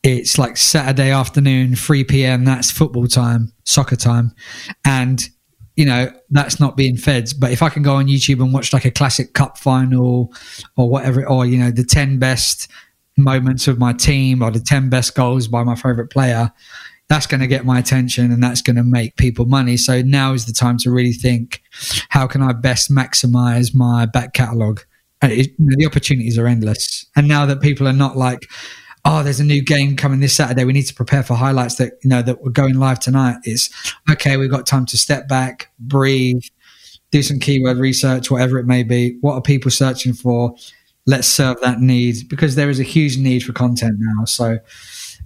[0.02, 2.46] it's like Saturday afternoon, 3 p.m.
[2.46, 4.32] That's football time, soccer time.
[4.82, 5.28] And,
[5.76, 7.30] you know, that's not being fed.
[7.38, 10.32] But if I can go on YouTube and watch like a classic cup final
[10.76, 12.66] or whatever, or, you know, the 10 best
[13.18, 16.50] moments of my team or the 10 best goals by my favorite player,
[17.12, 19.76] that's going to get my attention and that's going to make people money.
[19.76, 21.62] So now is the time to really think
[22.08, 24.80] how can I best maximize my back catalog?
[25.22, 27.04] Uh, it, the opportunities are endless.
[27.14, 28.48] And now that people are not like,
[29.04, 30.64] oh, there's a new game coming this Saturday.
[30.64, 33.36] We need to prepare for highlights that you know that we're going live tonight.
[33.44, 33.68] It's
[34.10, 34.38] okay.
[34.38, 36.40] We've got time to step back, breathe,
[37.10, 39.18] do some keyword research, whatever it may be.
[39.20, 40.54] What are people searching for?
[41.06, 44.24] Let's serve that need because there is a huge need for content now.
[44.24, 44.60] So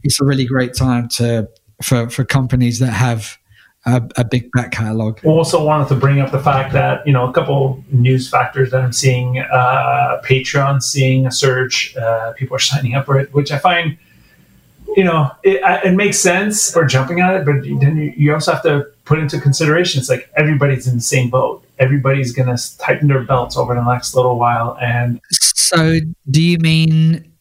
[0.03, 1.49] it's a really great time to
[1.83, 3.39] for for companies that have
[3.87, 5.25] a, a, big back catalog.
[5.25, 8.81] Also, wanted to bring up the fact that you know a couple news factors that
[8.81, 9.39] I'm seeing.
[9.39, 11.97] Uh, Patreon seeing a surge.
[11.97, 13.97] Uh, people are signing up for it, which I find,
[14.97, 18.63] you know, it, it makes sense for jumping at it, but then you also have
[18.65, 20.01] to put into consideration.
[20.01, 21.65] It's like everybody's in the same boat.
[21.79, 24.77] Everybody's going to tighten their belts over the next little while.
[24.81, 27.33] And so, do you mean?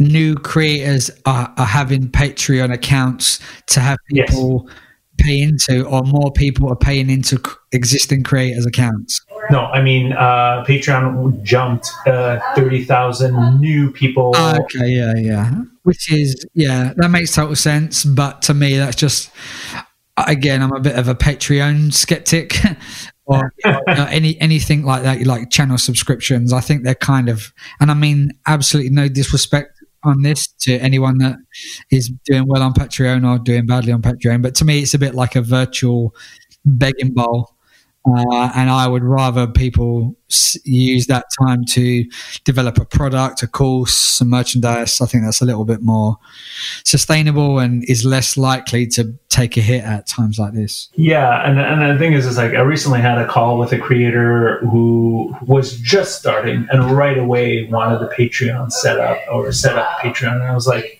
[0.00, 4.76] New creators are, are having Patreon accounts to have people yes
[5.20, 7.40] pay into, or more people are paying into
[7.72, 9.24] existing creators' accounts?
[9.50, 14.32] No, I mean uh, Patreon jumped uh, thirty thousand new people.
[14.34, 15.54] Oh, okay, yeah, yeah.
[15.82, 18.04] Which is yeah, that makes total sense.
[18.04, 19.30] But to me, that's just
[20.16, 22.56] again, I'm a bit of a Patreon skeptic.
[23.26, 26.52] or any anything like that, like channel subscriptions.
[26.52, 31.18] I think they're kind of, and I mean absolutely no disrespect on this to anyone
[31.18, 31.36] that
[31.90, 34.42] is doing well on Patreon or doing badly on Patreon.
[34.42, 36.14] But to me, it's a bit like a virtual
[36.64, 37.54] begging bowl
[38.06, 40.16] uh, and I would rather people
[40.64, 42.04] use that time to
[42.44, 45.02] develop a product, a course, some merchandise.
[45.02, 46.16] I think that's a little bit more
[46.84, 50.88] sustainable and is less likely to take a hit at times like this.
[50.94, 53.78] Yeah, and and the thing is, is like I recently had a call with a
[53.78, 59.76] creator who was just starting and right away wanted the Patreon set up or set
[59.76, 60.96] up Patreon, and I was like.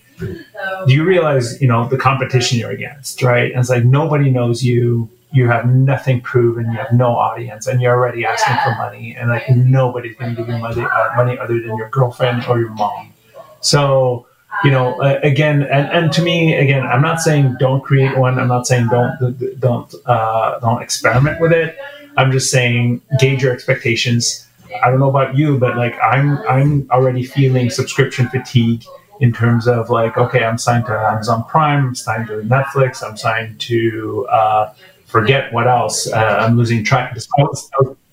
[0.87, 3.51] Do you realize, you know, the competition you're against, right?
[3.51, 7.81] And it's like nobody knows you you have nothing proven, you have no audience, and
[7.81, 11.39] you're already asking for money, and like nobody's going to give you money, uh, money
[11.39, 13.13] other than your girlfriend or your mom.
[13.61, 14.27] So,
[14.65, 18.39] you know, uh, again, and, and to me, again, I'm not saying don't create one.
[18.39, 21.77] I'm not saying don't don't uh, don't experiment with it.
[22.17, 24.47] I'm just saying gauge your expectations.
[24.83, 28.85] I don't know about you, but like I'm I'm already feeling subscription fatigue
[29.21, 33.17] in terms of like, okay, I'm signed to Amazon Prime, I'm signed to Netflix, I'm
[33.17, 34.73] signed to uh,
[35.11, 36.11] forget what else.
[36.11, 37.17] Uh, I'm losing track.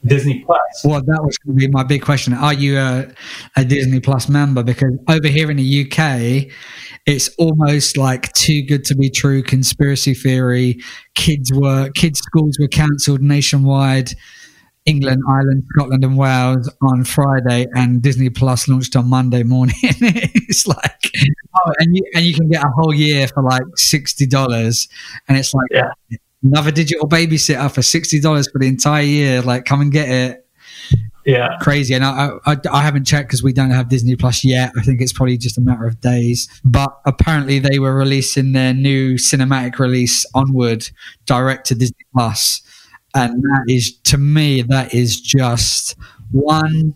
[0.06, 0.60] Disney Plus.
[0.84, 2.34] Well, that was going to be my big question.
[2.34, 3.08] Are you a,
[3.56, 4.64] a, Disney Plus member?
[4.64, 6.52] Because over here in the UK,
[7.06, 10.80] it's almost like too good to be true conspiracy theory.
[11.16, 14.12] Kids were kids schools were cancelled nationwide.
[14.86, 19.76] England, Ireland, Scotland, and Wales on Friday, and Disney Plus launched on Monday morning.
[19.82, 21.12] it's like,
[21.58, 24.88] oh, and you and you can get a whole year for like sixty dollars,
[25.28, 25.92] and it's like, yeah
[26.52, 29.42] another digital babysitter for sixty dollars for the entire year.
[29.42, 30.44] Like, come and get it.
[31.26, 31.94] Yeah, crazy.
[31.94, 34.72] And I, I, I haven't checked because we don't have Disney Plus yet.
[34.78, 36.48] I think it's probably just a matter of days.
[36.64, 40.90] But apparently, they were releasing their new cinematic release onward
[41.26, 42.62] direct to Disney Plus,
[43.14, 45.98] and that is to me that is just
[46.32, 46.94] one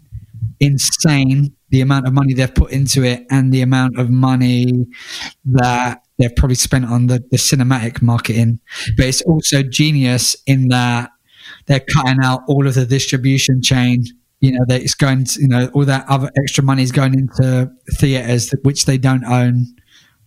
[0.62, 4.86] insane the amount of money they've put into it and the amount of money
[5.46, 8.60] that they've probably spent on the, the cinematic marketing.
[8.96, 11.10] But it's also genius in that
[11.66, 14.06] they're cutting out all of the distribution chain.
[14.40, 17.14] You know, that it's going to, you know, all that other extra money is going
[17.14, 19.68] into theaters which they don't own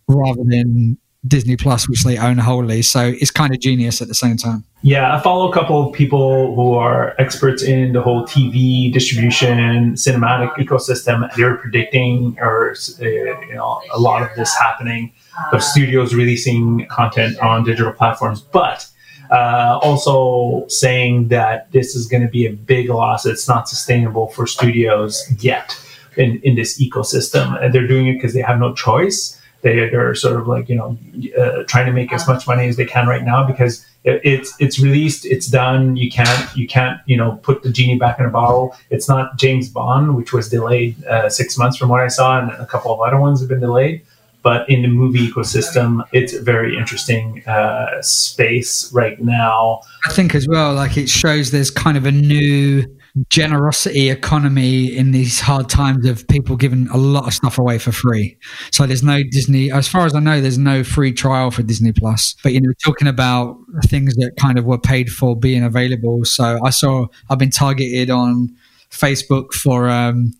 [0.06, 2.82] rather than Disney Plus, which they own wholly.
[2.82, 4.64] So it's kind of genius at the same time.
[4.82, 9.94] Yeah, I follow a couple of people who are experts in the whole TV distribution,
[9.94, 11.34] cinematic ecosystem.
[11.34, 15.12] They're predicting, or uh, you know, a lot of this happening
[15.52, 18.86] of studios releasing content on digital platforms, but
[19.30, 23.24] uh, also saying that this is going to be a big loss.
[23.24, 25.76] It's not sustainable for studios yet
[26.16, 27.62] in, in this ecosystem.
[27.62, 29.40] And they're doing it because they have no choice.
[29.64, 30.96] They, they're sort of like, you know,
[31.36, 34.54] uh, trying to make as much money as they can right now because it, it's
[34.60, 35.96] it's released, it's done.
[35.96, 38.76] You can't you can't you know put the genie back in a bottle.
[38.90, 42.52] It's not James Bond, which was delayed uh, six months from what I saw, and
[42.52, 44.02] a couple of other ones have been delayed
[44.44, 49.80] but in the movie ecosystem, it's a very interesting uh, space right now.
[50.04, 52.84] I think as well, like it shows there's kind of a new
[53.28, 57.92] generosity economy in these hard times of people giving a lot of stuff away for
[57.92, 58.36] free.
[58.72, 61.92] So there's no Disney, as far as I know, there's no free trial for Disney
[61.92, 62.34] Plus.
[62.42, 66.24] But you know, talking about things that kind of were paid for being available.
[66.24, 68.54] So I saw I've been targeted on
[68.90, 70.32] Facebook for um,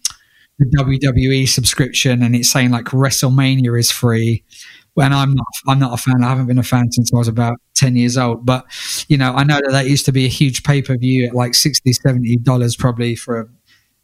[0.58, 4.42] the WWE subscription, and it's saying like WrestleMania is free.
[4.94, 6.22] When I'm not, I'm not a fan.
[6.22, 8.46] I haven't been a fan since I was about 10 years old.
[8.46, 8.64] But,
[9.08, 11.34] you know, I know that that used to be a huge pay per view at
[11.34, 13.46] like 60 $70 probably for a,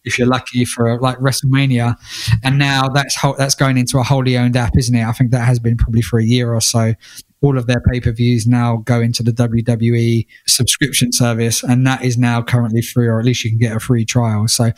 [0.05, 1.94] if you're lucky for like WrestleMania,
[2.42, 5.05] and now that's ho- that's going into a wholly owned app, isn't it?
[5.05, 6.94] I think that has been probably for a year or so.
[7.42, 12.03] All of their pay per views now go into the WWE subscription service, and that
[12.05, 14.48] is now currently free, or at least you can get a free trial.
[14.48, 14.72] So,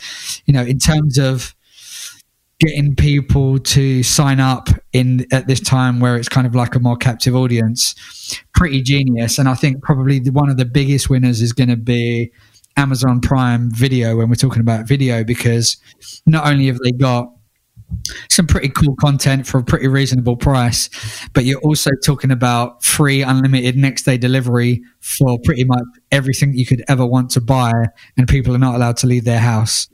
[0.45, 1.55] you know, in terms of
[2.59, 6.79] getting people to sign up in at this time where it's kind of like a
[6.79, 7.95] more captive audience.
[8.53, 9.37] Pretty genius.
[9.37, 12.31] And i think probably the, one of the biggest winners is going to be
[12.75, 15.77] amazon prime video when we're talking about video because
[16.25, 17.27] not only have they got
[18.29, 20.89] some pretty cool content for a pretty reasonable price.
[21.33, 26.65] But you're also talking about free, unlimited next day delivery for pretty much everything you
[26.65, 27.71] could ever want to buy,
[28.17, 29.87] and people are not allowed to leave their house.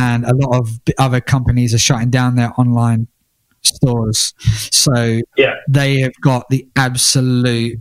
[0.00, 3.08] And a lot of other companies are shutting down their online
[3.62, 4.34] stores.
[4.70, 5.54] So yeah.
[5.68, 7.78] they have got the absolute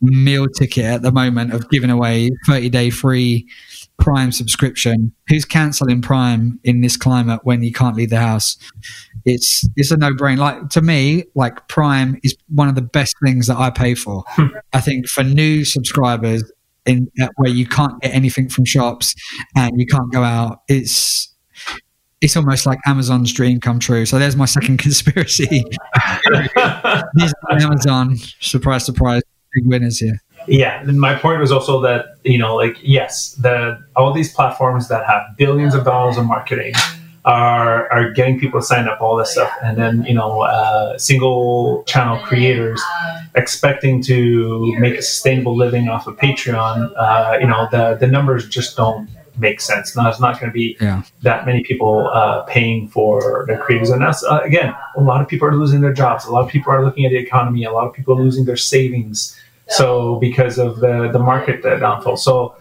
[0.00, 3.48] meal ticket at the moment of giving away 30 day free
[3.98, 5.12] Prime subscription.
[5.28, 8.56] Who's cancelling Prime in this climate when you can't leave the house?
[9.24, 10.38] It's it's a no brain.
[10.38, 14.24] Like to me, like Prime is one of the best things that I pay for.
[14.28, 14.48] Hmm.
[14.72, 16.50] I think for new subscribers
[16.84, 19.14] in where you can't get anything from shops
[19.56, 21.34] and you can't go out, it's
[22.20, 24.06] it's almost like Amazon's dream come true.
[24.06, 25.64] So there's my second conspiracy.
[27.50, 29.22] Amazon, surprise, surprise,
[29.54, 34.12] big winners here yeah my point was also that you know like yes the all
[34.12, 36.72] these platforms that have billions of dollars of marketing
[37.26, 39.52] are are getting people to sign up all this stuff.
[39.62, 42.80] And then you know uh, single channel creators
[43.34, 48.48] expecting to make a sustainable living off of patreon uh, you know the the numbers
[48.48, 49.94] just don't make sense.
[49.94, 51.02] Now it's not going to be yeah.
[51.20, 53.90] that many people uh, paying for their creators.
[53.90, 56.24] And that's uh, again a lot of people are losing their jobs.
[56.26, 57.64] A lot of people are looking at the economy.
[57.64, 59.36] A lot of people are losing their savings
[59.68, 62.56] so because of the the market downfall, so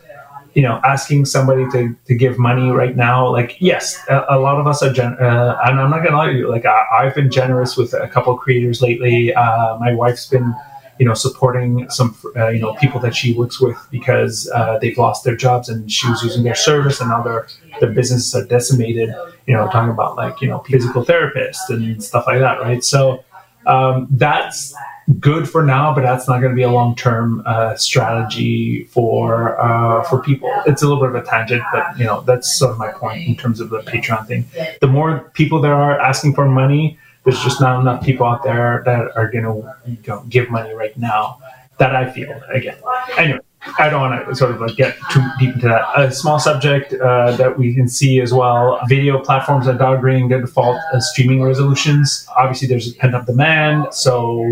[0.55, 4.57] you know, asking somebody to, to give money right now, like yes, a, a lot
[4.57, 4.91] of us are.
[4.91, 7.93] Gen- uh, and I'm not gonna lie to you, like I, have been generous with
[7.93, 9.33] a couple creators lately.
[9.33, 10.55] Uh, my wife's been,
[10.97, 14.97] you know, supporting some, uh, you know, people that she works with because uh, they've
[14.97, 17.47] lost their jobs and she was using their service and now their
[17.81, 19.13] their businesses are decimated.
[19.47, 22.81] You know, talking about like you know physical therapists and stuff like that, right?
[22.81, 23.25] So
[23.65, 24.73] um, that's
[25.19, 29.59] good for now, but that's not going to be a long term uh, strategy for
[29.61, 30.51] uh, for people.
[30.65, 33.27] It's a little bit of a tangent, but you know that's sort of my point
[33.27, 34.45] in terms of the Patreon thing.
[34.81, 38.83] The more people there are asking for money, there's just not enough people out there
[38.85, 41.39] that are going to you know, give money right now.
[41.77, 42.77] That I feel again.
[43.17, 43.39] Anyway,
[43.79, 45.85] I don't want to sort of like get too deep into that.
[45.95, 50.41] A small subject uh, that we can see as well: video platforms are downgrading their
[50.41, 52.27] default uh, streaming resolutions.
[52.37, 54.43] Obviously, there's pent up demand, so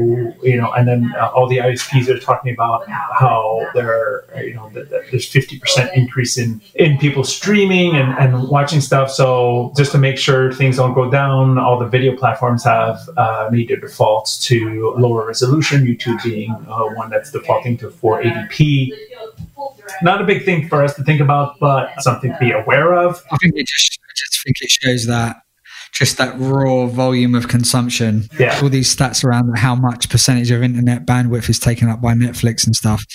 [0.42, 4.70] you know, and then uh, all the ISPs are talking about how there, you know,
[4.74, 9.12] that, that there's 50% increase in in people streaming and, and watching stuff.
[9.12, 13.50] So just to make sure things don't go down, all the video platforms have uh,
[13.52, 15.86] made their defaults to lower resolution.
[15.86, 18.92] YouTube being uh, one that's defaulting to 480p
[20.02, 23.24] not a big thing for us to think about, but something to be aware of.
[23.32, 25.38] I think it just, I just think it shows that
[25.94, 28.24] just that raw volume of consumption.
[28.40, 28.60] Yeah.
[28.62, 32.66] All these stats around how much percentage of internet bandwidth is taken up by Netflix
[32.66, 33.06] and stuff.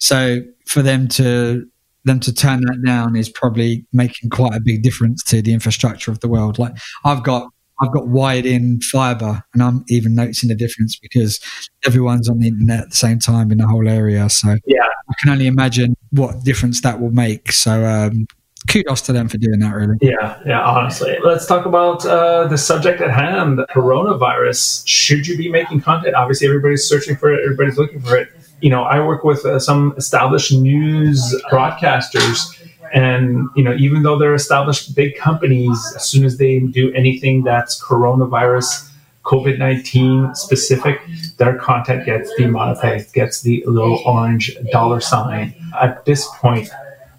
[0.00, 1.66] So for them to
[2.04, 6.12] them to turn that down is probably making quite a big difference to the infrastructure
[6.12, 6.58] of the world.
[6.58, 11.40] Like I've got I've got wired in fiber and I'm even noticing the difference because
[11.86, 14.28] everyone's on the internet at the same time in the whole area.
[14.30, 17.52] So yeah, I can only imagine what difference that will make.
[17.52, 18.26] So um,
[18.66, 19.96] kudos to them for doing that, really.
[20.00, 21.16] Yeah, yeah, honestly.
[21.22, 24.82] Let's talk about uh, the subject at hand coronavirus.
[24.86, 26.14] Should you be making content?
[26.14, 28.28] Obviously, everybody's searching for it, everybody's looking for it.
[28.60, 34.18] You know, I work with uh, some established news broadcasters and you know, even though
[34.18, 38.90] they're established big companies, as soon as they do anything that's coronavirus,
[39.24, 41.00] COVID nineteen specific,
[41.36, 45.54] their content gets demonetized, gets the little orange dollar sign.
[45.80, 46.68] At this point,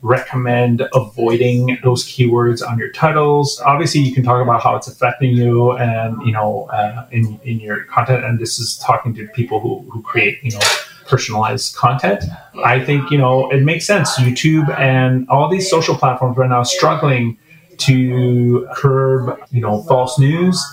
[0.01, 3.61] recommend avoiding those keywords on your titles.
[3.65, 7.59] Obviously, you can talk about how it's affecting you and you know uh, in in
[7.59, 8.23] your content.
[8.23, 10.59] And this is talking to people who who create you know
[11.07, 12.23] personalized content.
[12.63, 14.15] I think, you know, it makes sense.
[14.17, 17.37] YouTube and all these social platforms right now struggling
[17.77, 20.63] to curb, you know, false news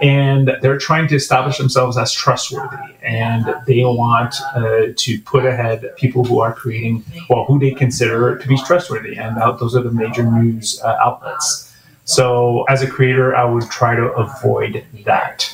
[0.00, 5.84] and they're trying to establish themselves as trustworthy and they want uh, to put ahead
[5.96, 9.92] people who are creating well who they consider to be trustworthy and those are the
[9.92, 11.74] major news uh, outlets
[12.04, 15.48] so as a creator i would try to avoid that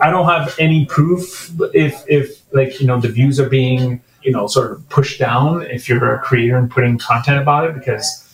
[0.00, 4.32] i don't have any proof if if like you know the views are being you
[4.32, 8.26] know sort of pushed down if you're a creator and putting content about it because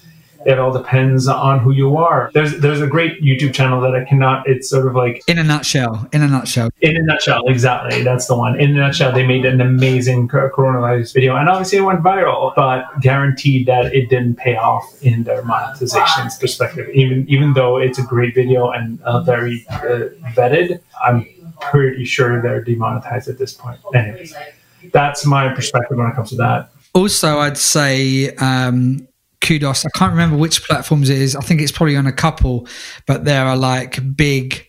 [0.46, 2.30] it all depends on who you are.
[2.32, 4.48] There's there's a great YouTube channel that I cannot.
[4.48, 6.08] It's sort of like in a nutshell.
[6.12, 6.70] In a nutshell.
[6.80, 8.02] In a nutshell, exactly.
[8.02, 8.58] That's the one.
[8.60, 12.84] In a nutshell, they made an amazing coronavirus video, and obviously it went viral, but
[13.00, 16.88] guaranteed that it didn't pay off in their monetizations perspective.
[16.94, 21.26] Even even though it's a great video and uh, very uh, vetted, I'm
[21.70, 23.78] pretty sure they're demonetized at this point.
[23.94, 24.34] Anyways,
[24.92, 26.70] that's my perspective when it comes to that.
[26.94, 29.06] Also, I'd say um,
[29.40, 29.84] kudos.
[29.84, 31.36] I can't remember which platforms it is.
[31.36, 32.66] I think it's probably on a couple,
[33.06, 34.66] but there are like big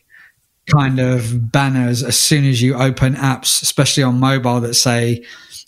[0.69, 5.23] kind of banners as soon as you open apps, especially on mobile, that say,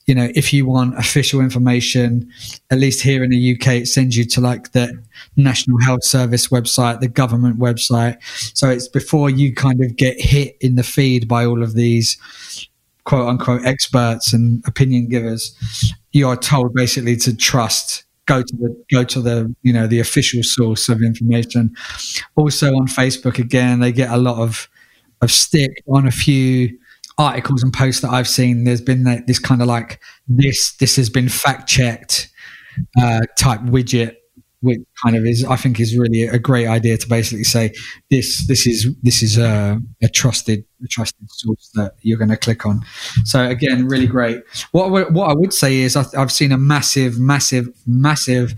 [0.10, 2.32] you know, if you want official information,
[2.72, 5.00] at least here in the UK, it sends you to like the
[5.38, 8.18] National Health Service website, the government website.
[8.56, 12.18] So it's before you kind of get hit in the feed by all of these
[13.04, 15.56] quote unquote experts and opinion givers.
[16.12, 20.00] You are told basically to trust go to the go to the you know the
[20.00, 21.76] official source of information.
[22.36, 24.68] Also on Facebook again, they get a lot of
[25.22, 26.80] of stick on a few
[27.20, 28.64] articles and posts that I've seen.
[28.64, 32.30] There's been this kind of like this this has been fact checked
[33.00, 34.16] uh, type widget
[34.62, 37.74] which kind of is I think is really a great idea to basically say
[38.10, 42.38] this this is this is a, a trusted a trusted source that you're going to
[42.38, 42.82] click on.
[43.24, 44.42] So again, really great.
[44.72, 48.54] What what I would say is I've seen a massive, massive, massive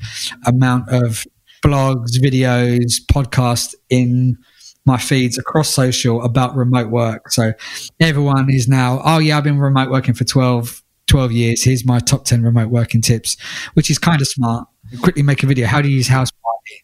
[0.46, 1.26] amount of
[1.64, 4.38] blogs, videos, podcasts in
[4.86, 7.32] my feeds across social about remote work.
[7.32, 7.54] So
[8.00, 11.64] everyone is now, oh yeah, I've been remote working for 12, 12 years.
[11.64, 13.38] Here's my top 10 remote working tips,
[13.74, 14.68] which is kind of smart
[15.00, 15.68] quickly make a video.
[15.68, 16.30] How do you use house?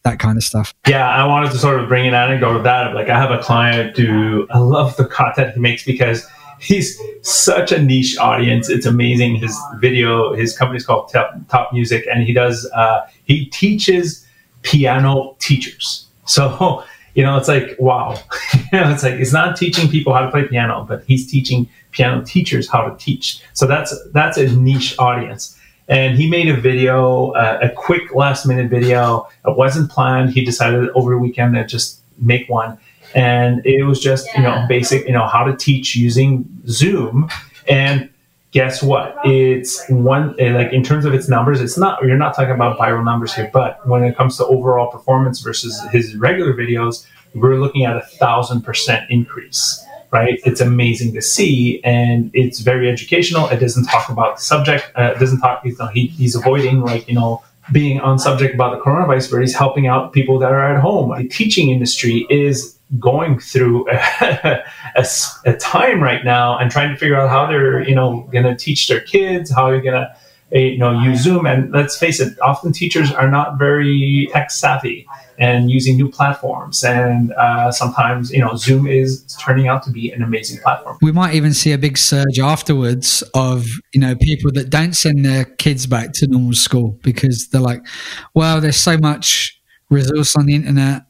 [0.03, 0.73] That kind of stuff.
[0.87, 2.95] Yeah, I wanted to sort of bring an anecdote of that.
[2.95, 6.27] Like, I have a client who I love the content he makes because
[6.59, 8.69] he's such a niche audience.
[8.69, 9.35] It's amazing.
[9.35, 14.25] His video, his company's called Top, Top Music, and he does uh, he teaches
[14.63, 16.07] piano teachers.
[16.25, 16.83] So
[17.17, 18.13] you know, it's like wow.
[18.53, 21.67] you know, it's like it's not teaching people how to play piano, but he's teaching
[21.91, 23.41] piano teachers how to teach.
[23.53, 25.57] So that's that's a niche audience
[25.87, 29.27] and he made a video, uh, a quick last minute video.
[29.45, 30.31] It wasn't planned.
[30.31, 32.77] He decided over the weekend to just make one,
[33.15, 37.29] and it was just you know basic, you know how to teach using Zoom.
[37.69, 38.09] And
[38.51, 39.15] guess what?
[39.23, 42.01] It's one eh, like in terms of its numbers, it's not.
[42.03, 45.81] You're not talking about viral numbers here, but when it comes to overall performance versus
[45.91, 50.39] his regular videos, we're looking at a thousand percent increase right?
[50.45, 53.49] It's amazing to see, and it's very educational.
[53.49, 54.91] It doesn't talk about the subject.
[54.97, 55.63] Uh, it doesn't talk.
[55.65, 59.41] You know, he, he's avoiding like you know being on subject about the coronavirus, but
[59.41, 61.15] he's helping out people that are at home.
[61.17, 64.63] The teaching industry is going through a,
[64.95, 65.05] a,
[65.45, 68.55] a time right now and trying to figure out how they're you know going to
[68.55, 70.15] teach their kids, how you're going to
[70.51, 71.45] you know use Zoom.
[71.45, 75.07] And let's face it, often teachers are not very tech savvy
[75.37, 76.83] and using new platforms.
[76.83, 80.97] And uh, sometimes, you know, Zoom is turning out to be an amazing platform.
[81.01, 85.25] We might even see a big surge afterwards of, you know, people that don't send
[85.25, 87.85] their kids back to normal school because they're like,
[88.33, 91.03] well, there's so much resource on the internet.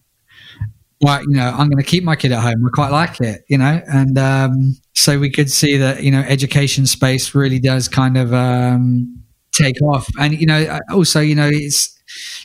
[1.01, 2.65] Well, you know, I'm going to keep my kid at home.
[2.65, 6.21] I quite like it, you know, and um, so we could see that, you know,
[6.21, 9.21] education space really does kind of um,
[9.51, 10.07] take off.
[10.19, 11.95] And, you know, also, you know, it's,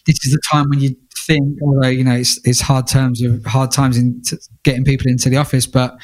[0.07, 0.95] this is the time when you
[1.27, 4.23] think, although you know it's, it's hard terms of hard times in
[4.65, 5.97] getting people into the office, but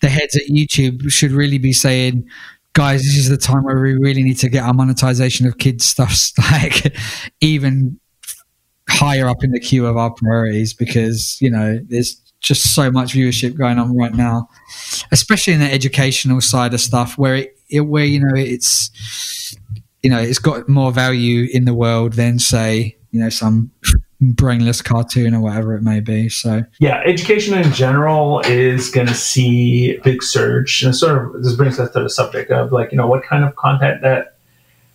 [0.00, 2.24] the heads at YouTube should really be saying,
[2.74, 5.84] guys, this is the time where we really need to get our monetization of kids
[5.84, 6.14] stuff
[6.52, 6.96] like
[7.40, 7.98] even
[8.92, 13.14] higher up in the queue of our priorities because you know there's just so much
[13.14, 14.48] viewership going on right now,
[15.12, 19.56] especially in the educational side of stuff where it, it where you know it's
[20.02, 23.70] you know it's got more value in the world than say you know some
[24.20, 26.28] brainless cartoon or whatever it may be.
[26.28, 31.42] So yeah, education in general is going to see a big surge, and sort of
[31.42, 34.31] this brings us to the subject of like you know what kind of content that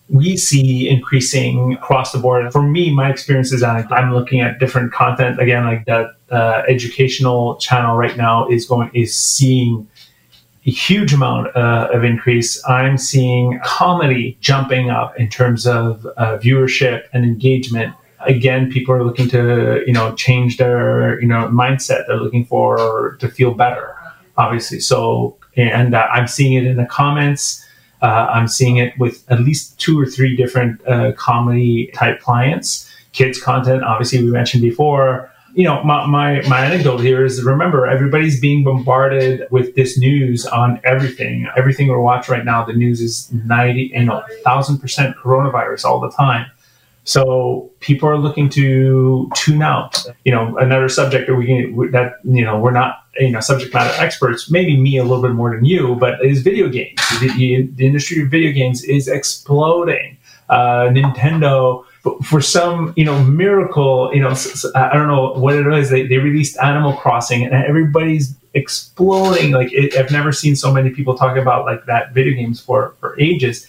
[0.09, 2.51] we see increasing across the board.
[2.51, 7.57] For me, my experience is I'm looking at different content again, like that uh, educational
[7.57, 9.87] channel right now is going is seeing
[10.65, 12.61] a huge amount uh, of increase.
[12.67, 17.93] I'm seeing comedy jumping up in terms of uh, viewership and engagement.
[18.21, 22.07] Again, people are looking to you know change their you know mindset.
[22.07, 23.95] They're looking for to feel better,
[24.37, 24.79] obviously.
[24.79, 27.63] So, and uh, I'm seeing it in the comments.
[28.01, 32.91] Uh, I'm seeing it with at least two or three different uh, comedy type clients.
[33.13, 37.87] Kids content, obviously, we mentioned before you know, my, my, my anecdote here is remember,
[37.87, 41.47] everybody's being bombarded with this news on everything.
[41.57, 46.11] Everything we're watching right now, the news is 90, you know, 1000% coronavirus all the
[46.11, 46.45] time.
[47.07, 50.03] So people are looking to tune out.
[50.25, 53.73] You know, another subject that we can, that you know we're not you know subject
[53.73, 54.51] matter experts.
[54.51, 56.99] Maybe me a little bit more than you, but is video games.
[57.21, 60.17] The, the industry of video games is exploding.
[60.49, 61.85] Uh, Nintendo
[62.23, 64.33] for some, you know, miracle, you know,
[64.75, 65.89] I don't know what it is.
[65.89, 69.51] They, they released Animal Crossing and everybody's exploding.
[69.51, 72.95] Like it, I've never seen so many people talk about like that video games for,
[72.99, 73.67] for ages.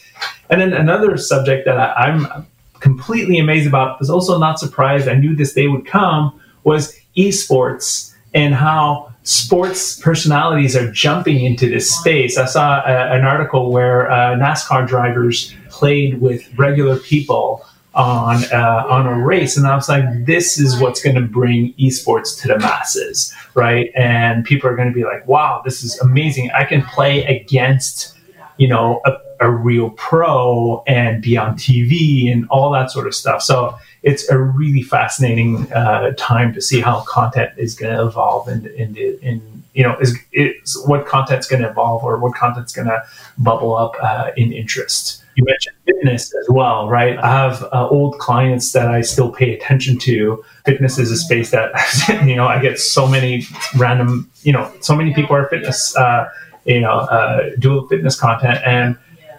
[0.51, 2.47] And then another subject that I, I'm
[2.81, 5.09] completely amazed about, was also not surprised.
[5.09, 11.69] I knew this day would come was esports and how sports personalities are jumping into
[11.69, 12.39] this space.
[12.39, 17.65] I saw a, an article where uh, NASCAR drivers played with regular people
[17.95, 21.75] on uh, on a race, and I was like, this is what's going to bring
[21.75, 23.91] esports to the masses, right?
[23.97, 26.51] And people are going to be like, wow, this is amazing.
[26.53, 28.15] I can play against,
[28.57, 33.15] you know, a, a real pro and be on TV and all that sort of
[33.15, 33.43] stuff.
[33.43, 38.49] So it's a really fascinating uh, time to see how content is going to evolve
[38.49, 42.35] and in in, in you know is, is what content's going to evolve or what
[42.35, 43.03] content's going to
[43.39, 47.17] bubble up uh, in interest you mentioned fitness as well, right?
[47.17, 50.45] I have uh, old clients that I still pay attention to.
[50.65, 51.71] Fitness is a space that,
[52.27, 56.29] you know, I get so many random, you know, so many people are fitness, uh,
[56.65, 58.59] you know, uh, dual fitness content.
[58.67, 58.99] And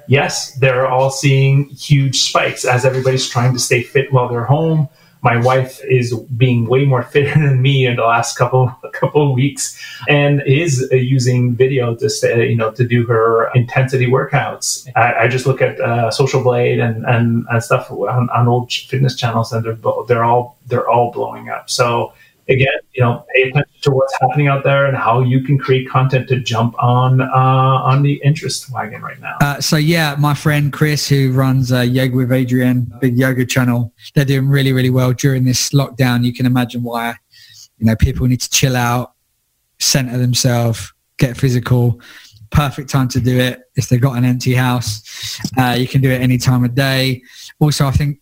[0.09, 4.89] yes, they're all seeing huge spikes as everybody's trying to stay fit while they're home
[5.21, 9.79] my wife is being way more fitter than me in the last couple couple weeks
[10.07, 14.87] and is uh, using video to stay, you know to do her intensity workouts.
[14.95, 18.71] I, I just look at uh, Social Blade and, and, and stuff on, on old
[18.71, 21.69] fitness channels and they're they're all they're all blowing up.
[21.69, 22.13] So
[22.49, 25.87] again, you know, pay attention to what's happening out there and how you can create
[25.87, 29.37] content to jump on uh, on the interest wagon right now.
[29.41, 33.93] Uh, so yeah, my friend Chris, who runs uh, Yoga with Adriene, big yoga channel,
[34.15, 36.23] they're doing really really well during this lockdown.
[36.23, 37.15] You can imagine why.
[37.77, 39.13] You know, people need to chill out,
[39.79, 42.01] center themselves, get physical.
[42.51, 45.39] Perfect time to do it if they've got an empty house.
[45.55, 47.21] Uh, you can do it any time of day.
[47.59, 48.19] Also, I think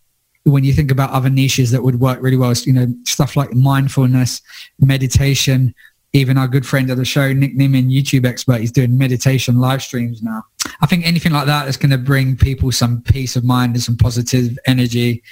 [0.50, 3.52] when you think about other niches that would work really well, you know, stuff like
[3.54, 4.40] mindfulness,
[4.80, 5.74] meditation,
[6.12, 9.82] even our good friend of the show, Nick Nimmin, YouTube expert, he's doing meditation live
[9.82, 10.42] streams now.
[10.80, 13.82] I think anything like that that's going to bring people some peace of mind and
[13.82, 15.22] some positive energy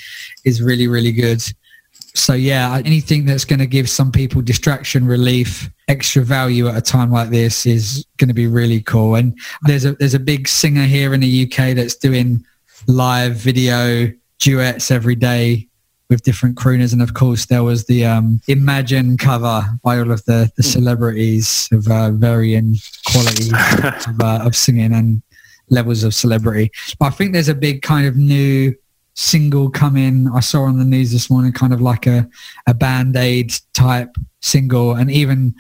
[0.44, 1.42] is really, really good.
[2.14, 6.80] So yeah, anything that's going to give some people distraction relief, extra value at a
[6.80, 9.16] time like this is going to be really cool.
[9.16, 12.44] And there's a there's a big singer here in the UK that's doing
[12.86, 15.68] live video duets every day
[16.08, 16.92] with different crooners.
[16.92, 21.68] And of course, there was the um, Imagine cover by all of the, the celebrities
[21.72, 22.76] of uh, varying
[23.10, 23.48] quality
[24.08, 25.22] of, uh, of singing and
[25.68, 26.70] levels of celebrity.
[26.98, 28.74] But I think there's a big kind of new
[29.14, 30.28] single coming.
[30.32, 32.28] I saw on the news this morning, kind of like a,
[32.66, 34.94] a Band-Aid type single.
[34.94, 35.54] And even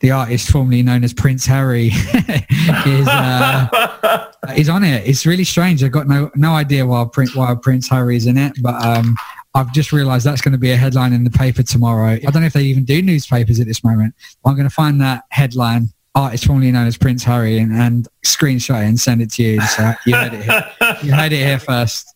[0.00, 1.88] the artist formerly known as Prince Harry
[2.86, 5.06] is uh, is on it.
[5.06, 5.82] It's really strange.
[5.82, 9.16] I've got no no idea why Prince why Prince Harry is in it, but um,
[9.54, 12.12] I've just realised that's going to be a headline in the paper tomorrow.
[12.12, 14.14] I don't know if they even do newspapers at this moment.
[14.44, 15.88] I'm going to find that headline.
[16.14, 19.60] Artist formerly known as Prince Harry and, and screenshot it and send it to you.
[19.60, 20.96] So you heard it here.
[21.02, 22.14] You heard it here first.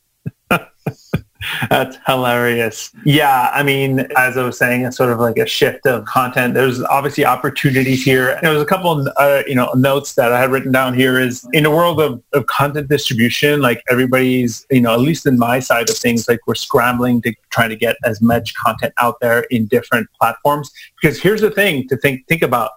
[1.70, 2.92] That's hilarious.
[3.04, 6.54] Yeah, I mean, as I was saying, it's sort of like a shift of content.
[6.54, 8.38] There's obviously opportunities here.
[8.42, 11.46] There was a couple uh, you know, notes that I had written down here is
[11.52, 15.60] in the world of, of content distribution, like everybody's, you know, at least in my
[15.60, 19.40] side of things, like we're scrambling to try to get as much content out there
[19.50, 20.70] in different platforms.
[21.00, 22.72] Because here's the thing to think, think about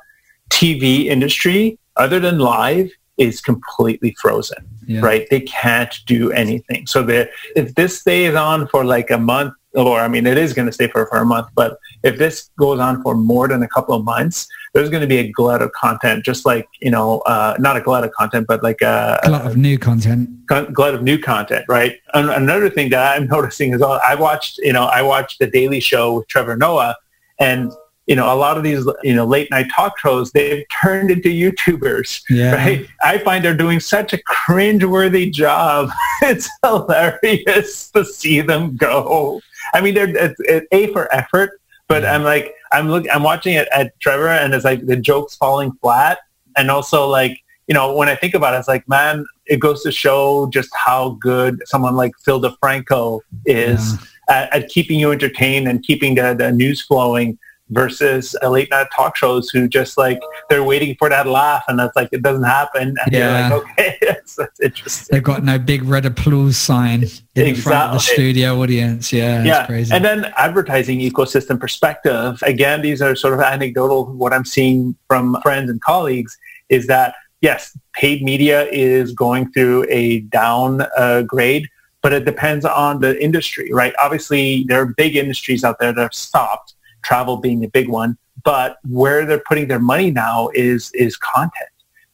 [0.50, 5.02] TV industry, other than live, is completely frozen, yeah.
[5.02, 5.28] right?
[5.30, 6.88] They can't do anything.
[6.88, 10.68] So if this stays on for like a month, or I mean, it is going
[10.68, 13.68] to stay for, for a month, but if this goes on for more than a
[13.68, 17.20] couple of months, there's going to be a glut of content, just like, you know,
[17.22, 20.30] uh, not a glut of content, but like a, glut of new content.
[20.46, 21.98] Glut of new content, right?
[22.14, 25.48] And another thing that I'm noticing is, well, I watched, you know, I watched The
[25.48, 26.96] Daily Show with Trevor Noah,
[27.40, 27.72] and
[28.08, 31.30] you know, a lot of these, you know, late night talk shows, they've turned into
[31.30, 32.54] YouTubers, yeah.
[32.54, 32.88] right?
[33.04, 35.90] I find they're doing such a cringeworthy job.
[36.22, 39.42] it's hilarious to see them go.
[39.74, 43.56] I mean, they're it's, it's A for effort, but I'm like, I'm looking, I'm watching
[43.56, 46.20] it at Trevor and it's like the jokes falling flat.
[46.58, 49.82] And also like, you know, when I think about it, it's like, man, it goes
[49.84, 53.94] to show just how good someone like Phil DeFranco is
[54.30, 54.36] yeah.
[54.36, 57.40] at, at, keeping you entertained and keeping the, the news flowing
[57.70, 61.80] versus a late night talk shows who just like they're waiting for that laugh and
[61.80, 63.50] that's like it doesn't happen and yeah.
[63.50, 67.54] like okay that's, that's, interesting they've got no big red applause sign in exactly.
[67.56, 69.92] front of the studio audience yeah yeah crazy.
[69.94, 75.36] and then advertising ecosystem perspective again these are sort of anecdotal what i'm seeing from
[75.42, 76.38] friends and colleagues
[76.70, 81.68] is that yes paid media is going through a down uh, grade
[82.04, 86.02] but it depends on the industry right obviously there are big industries out there that
[86.02, 86.75] have stopped
[87.06, 88.18] travel being a big one.
[88.44, 91.70] But where they're putting their money now is is content,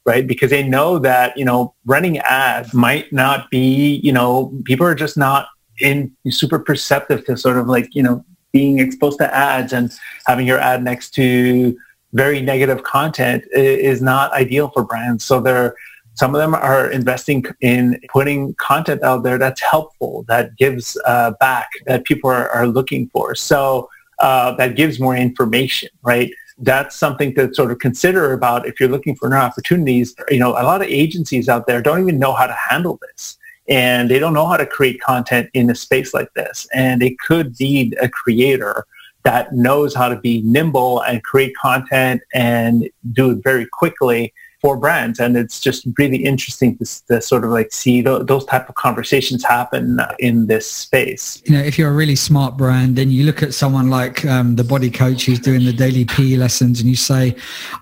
[0.06, 0.26] right?
[0.26, 4.96] Because they know that you know running ads might not be you know people are
[4.96, 5.48] just not
[5.80, 9.92] in super perceptive to sort of like you know being exposed to ads and
[10.28, 11.76] having your ad next to
[12.14, 15.24] very negative content is not ideal for brands.
[15.24, 15.76] So they're
[16.14, 21.32] some of them are investing in putting content out there that's helpful, that gives uh,
[21.40, 23.34] back, that people are, are looking for.
[23.34, 23.90] So
[24.22, 26.32] uh, that gives more information, right?
[26.58, 30.16] That's something to sort of consider about if you're looking for new opportunities.
[30.30, 33.38] You know, a lot of agencies out there don't even know how to handle this
[33.68, 36.68] and they don't know how to create content in a space like this.
[36.74, 38.86] And they could need a creator
[39.24, 44.78] that knows how to be nimble and create content and do it very quickly for
[44.78, 48.70] brands and it's just really interesting to, to sort of like see th- those type
[48.70, 53.10] of conversations happen in this space you know if you're a really smart brand then
[53.10, 56.80] you look at someone like um, the body coach who's doing the daily PE lessons
[56.80, 57.36] and you say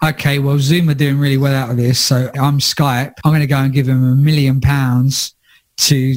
[0.03, 3.41] okay well zoom are doing really well out of this so i'm skype i'm going
[3.41, 5.35] to go and give them a million pounds
[5.75, 6.15] to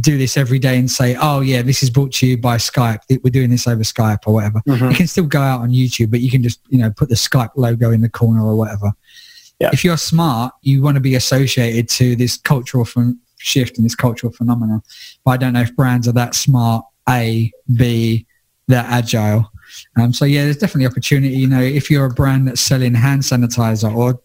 [0.00, 3.00] do this every day and say, oh yeah, this is brought to you by Skype.
[3.22, 4.62] We're doing this over Skype or whatever.
[4.66, 4.88] Mm-hmm.
[4.88, 7.14] You can still go out on YouTube, but you can just, you know, put the
[7.14, 8.94] Skype logo in the corner or whatever
[9.58, 9.70] yeah.
[9.72, 12.86] if you're smart, you want to be associated to this cultural
[13.38, 14.82] shift and this cultural phenomenon.
[15.24, 16.84] But I don't know if brands are that smart.
[17.08, 18.26] A, B,
[18.66, 19.50] they're agile.
[19.96, 21.34] Um, so yeah, there's definitely opportunity.
[21.36, 24.20] You know, if you're a brand that's selling hand sanitizer or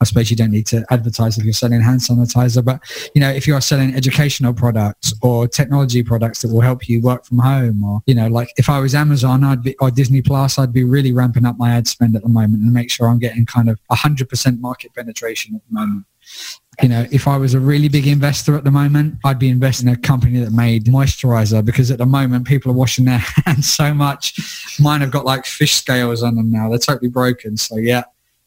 [0.00, 2.80] I suppose you don't need to advertise if you're selling hand sanitizer, but
[3.14, 7.00] you know, if you are selling educational products or technology products that will help you
[7.00, 10.22] work from home, or you know, like if I was Amazon, I'd be or Disney
[10.22, 13.08] Plus, I'd be really ramping up my ad spend at the moment and make sure
[13.08, 16.06] I'm getting kind of 100% market penetration at the moment.
[16.82, 19.88] You know, if I was a really big investor at the moment, I'd be investing
[19.88, 23.72] in a company that made moisturizer because at the moment people are washing their hands
[23.72, 24.40] so much.
[24.80, 26.68] Mine have got like fish scales on them now.
[26.68, 27.56] They're totally broken.
[27.56, 28.04] So yeah,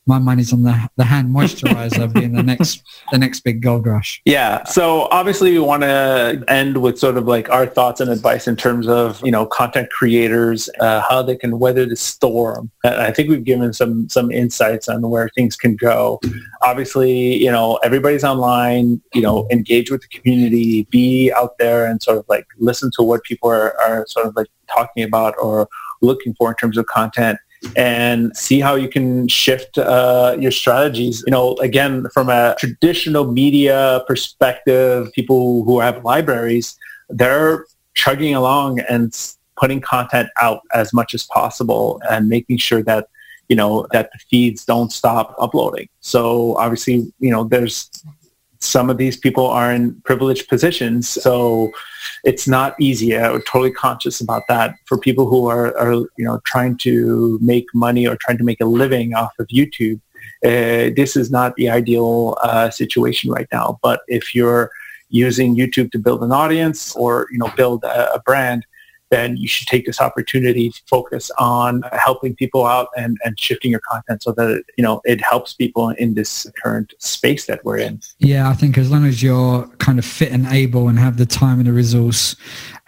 [0.08, 4.22] my money's on the the hand moisturizer being the next the next big gold rush.
[4.26, 4.64] Yeah.
[4.64, 8.56] So obviously we want to end with sort of like our thoughts and advice in
[8.56, 12.72] terms of you know content creators uh, how they can weather the storm.
[12.84, 16.20] And I think we've given some some insights on where things can go.
[16.64, 19.02] Obviously, you know everybody's online.
[19.14, 23.04] You know, engage with the community, be out there, and sort of like listen to
[23.04, 25.68] what people are, are sort of like talking about or
[26.02, 27.40] looking for in terms of content
[27.76, 31.24] and see how you can shift uh, your strategies.
[31.26, 36.78] You know, again, from a traditional media perspective, people who have libraries,
[37.10, 39.14] they're chugging along and
[39.58, 43.08] putting content out as much as possible and making sure that
[43.50, 47.90] you know that the feeds don't stop uploading so obviously you know there's
[48.60, 51.10] some of these people are in privileged positions.
[51.10, 51.72] So
[52.24, 53.18] it's not easy.
[53.18, 54.76] I'm totally conscious about that.
[54.86, 58.62] For people who are, are you know, trying to make money or trying to make
[58.62, 60.00] a living off of YouTube,
[60.44, 63.80] uh, this is not the ideal uh, situation right now.
[63.82, 64.72] But if you're
[65.10, 68.66] using YouTube to build an audience or, you know, build a, a brand,
[69.10, 73.72] then you should take this opportunity to focus on helping people out and, and shifting
[73.72, 77.78] your content so that, you know, it helps people in this current space that we're
[77.78, 78.02] in.
[78.20, 81.26] Yeah, I think as long as you're kind of fit and able and have the
[81.26, 82.36] time and the resource,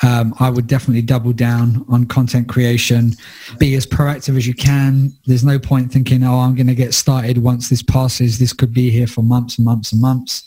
[0.01, 3.13] um, I would definitely double down on content creation.
[3.57, 5.11] Be as proactive as you can.
[5.25, 8.39] There's no point thinking, oh, I'm going to get started once this passes.
[8.39, 10.43] This could be here for months and months and months.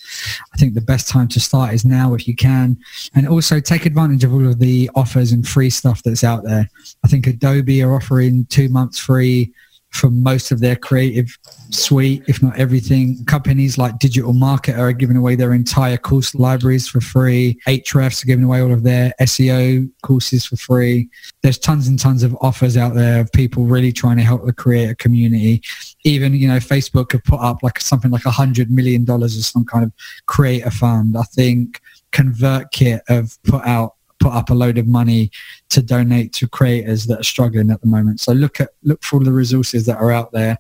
[0.54, 2.78] I think the best time to start is now if you can.
[3.14, 6.68] And also take advantage of all of the offers and free stuff that's out there.
[7.04, 9.52] I think Adobe are offering two months free
[9.92, 11.38] for most of their creative
[11.70, 13.24] suite, if not everything.
[13.26, 17.58] Companies like Digital Marketer are giving away their entire course libraries for free.
[17.68, 21.08] Ahrefs are giving away all of their SEO courses for free.
[21.42, 24.52] There's tons and tons of offers out there of people really trying to help the
[24.52, 25.62] creator community.
[26.04, 29.42] Even, you know, Facebook have put up like something like a hundred million dollars or
[29.42, 29.92] some kind of
[30.26, 31.16] creator fund.
[31.16, 31.80] I think
[32.12, 35.30] ConvertKit have put out put up a load of money
[35.70, 38.20] to donate to creators that are struggling at the moment.
[38.20, 40.58] So look at look for the resources that are out there,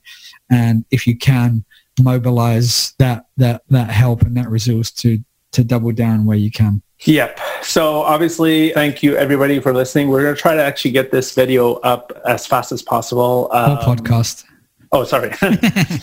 [0.50, 1.64] and if you can
[2.00, 5.18] mobilize that that that help and that resource to
[5.52, 6.82] to double down where you can.
[7.04, 7.38] Yep.
[7.62, 10.08] So obviously, thank you everybody for listening.
[10.08, 13.48] We're going to try to actually get this video up as fast as possible.
[13.52, 14.44] Um, podcast.
[14.94, 15.30] Oh, sorry.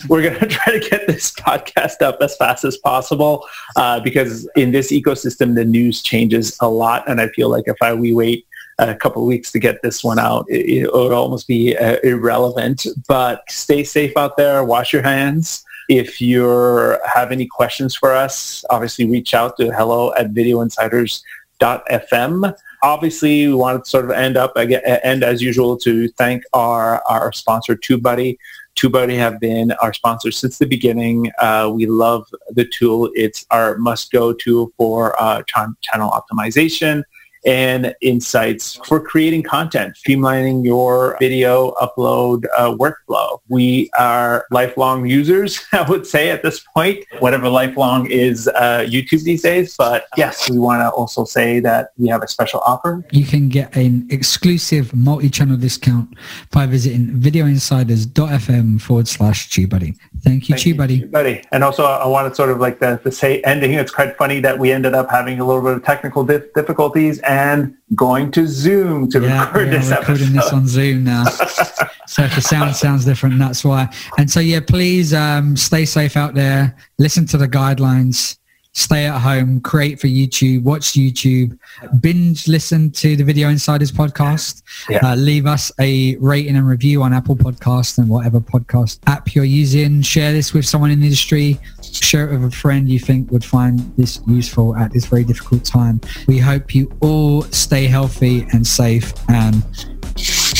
[0.08, 4.50] We're going to try to get this podcast up as fast as possible uh, because
[4.56, 7.08] in this ecosystem, the news changes a lot.
[7.08, 10.18] And I feel like if I, we wait a couple weeks to get this one
[10.18, 12.84] out, it, it would almost be uh, irrelevant.
[13.06, 14.64] But stay safe out there.
[14.64, 15.64] Wash your hands.
[15.88, 23.46] If you have any questions for us, obviously reach out to hello at videoinsiders.fm obviously
[23.46, 27.76] we want to sort of end up end as usual to thank our our sponsor
[27.76, 28.38] TubeBuddy.
[28.78, 31.30] TubeBuddy have been our sponsor since the beginning.
[31.38, 33.10] Uh, we love the tool.
[33.14, 37.02] It's our must-go tool for uh, ch- channel optimization
[37.44, 43.40] and insights for creating content, streamlining your video upload uh, workflow.
[43.48, 49.22] We are lifelong users, I would say at this point, whatever lifelong is uh, YouTube
[49.24, 49.76] these days.
[49.76, 53.04] But yes, we want to also say that we have a special offer.
[53.10, 56.14] You can get an exclusive multi-channel discount
[56.50, 59.96] by visiting videoinsiders.fm forward slash TubeBuddy.
[60.22, 61.10] Thank you, TubeBuddy.
[61.10, 61.42] Buddy.
[61.50, 63.72] And also I wanted sort of like the, the say ending.
[63.72, 67.20] It's quite funny that we ended up having a little bit of technical dif- difficulties
[67.20, 70.42] and going to Zoom to yeah, record yeah, this recording episode.
[70.42, 71.24] this on Zoom now.
[72.06, 73.88] so if the sound sounds different, that's why.
[74.18, 76.76] And so yeah, please um, stay safe out there.
[76.98, 78.36] Listen to the guidelines
[78.72, 81.58] stay at home, create for YouTube, watch YouTube,
[82.00, 84.98] binge listen to the Video Insiders podcast, yeah.
[85.02, 89.44] uh, leave us a rating and review on Apple Podcast and whatever podcast app you're
[89.44, 90.02] using.
[90.02, 91.58] Share this with someone in the industry.
[91.82, 95.64] Share it with a friend you think would find this useful at this very difficult
[95.64, 96.00] time.
[96.26, 99.62] We hope you all stay healthy and safe and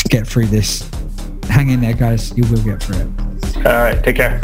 [0.08, 0.88] get through this.
[1.48, 2.36] Hang in there, guys.
[2.36, 3.56] You will get through it.
[3.56, 4.02] All right.
[4.02, 4.40] Take care.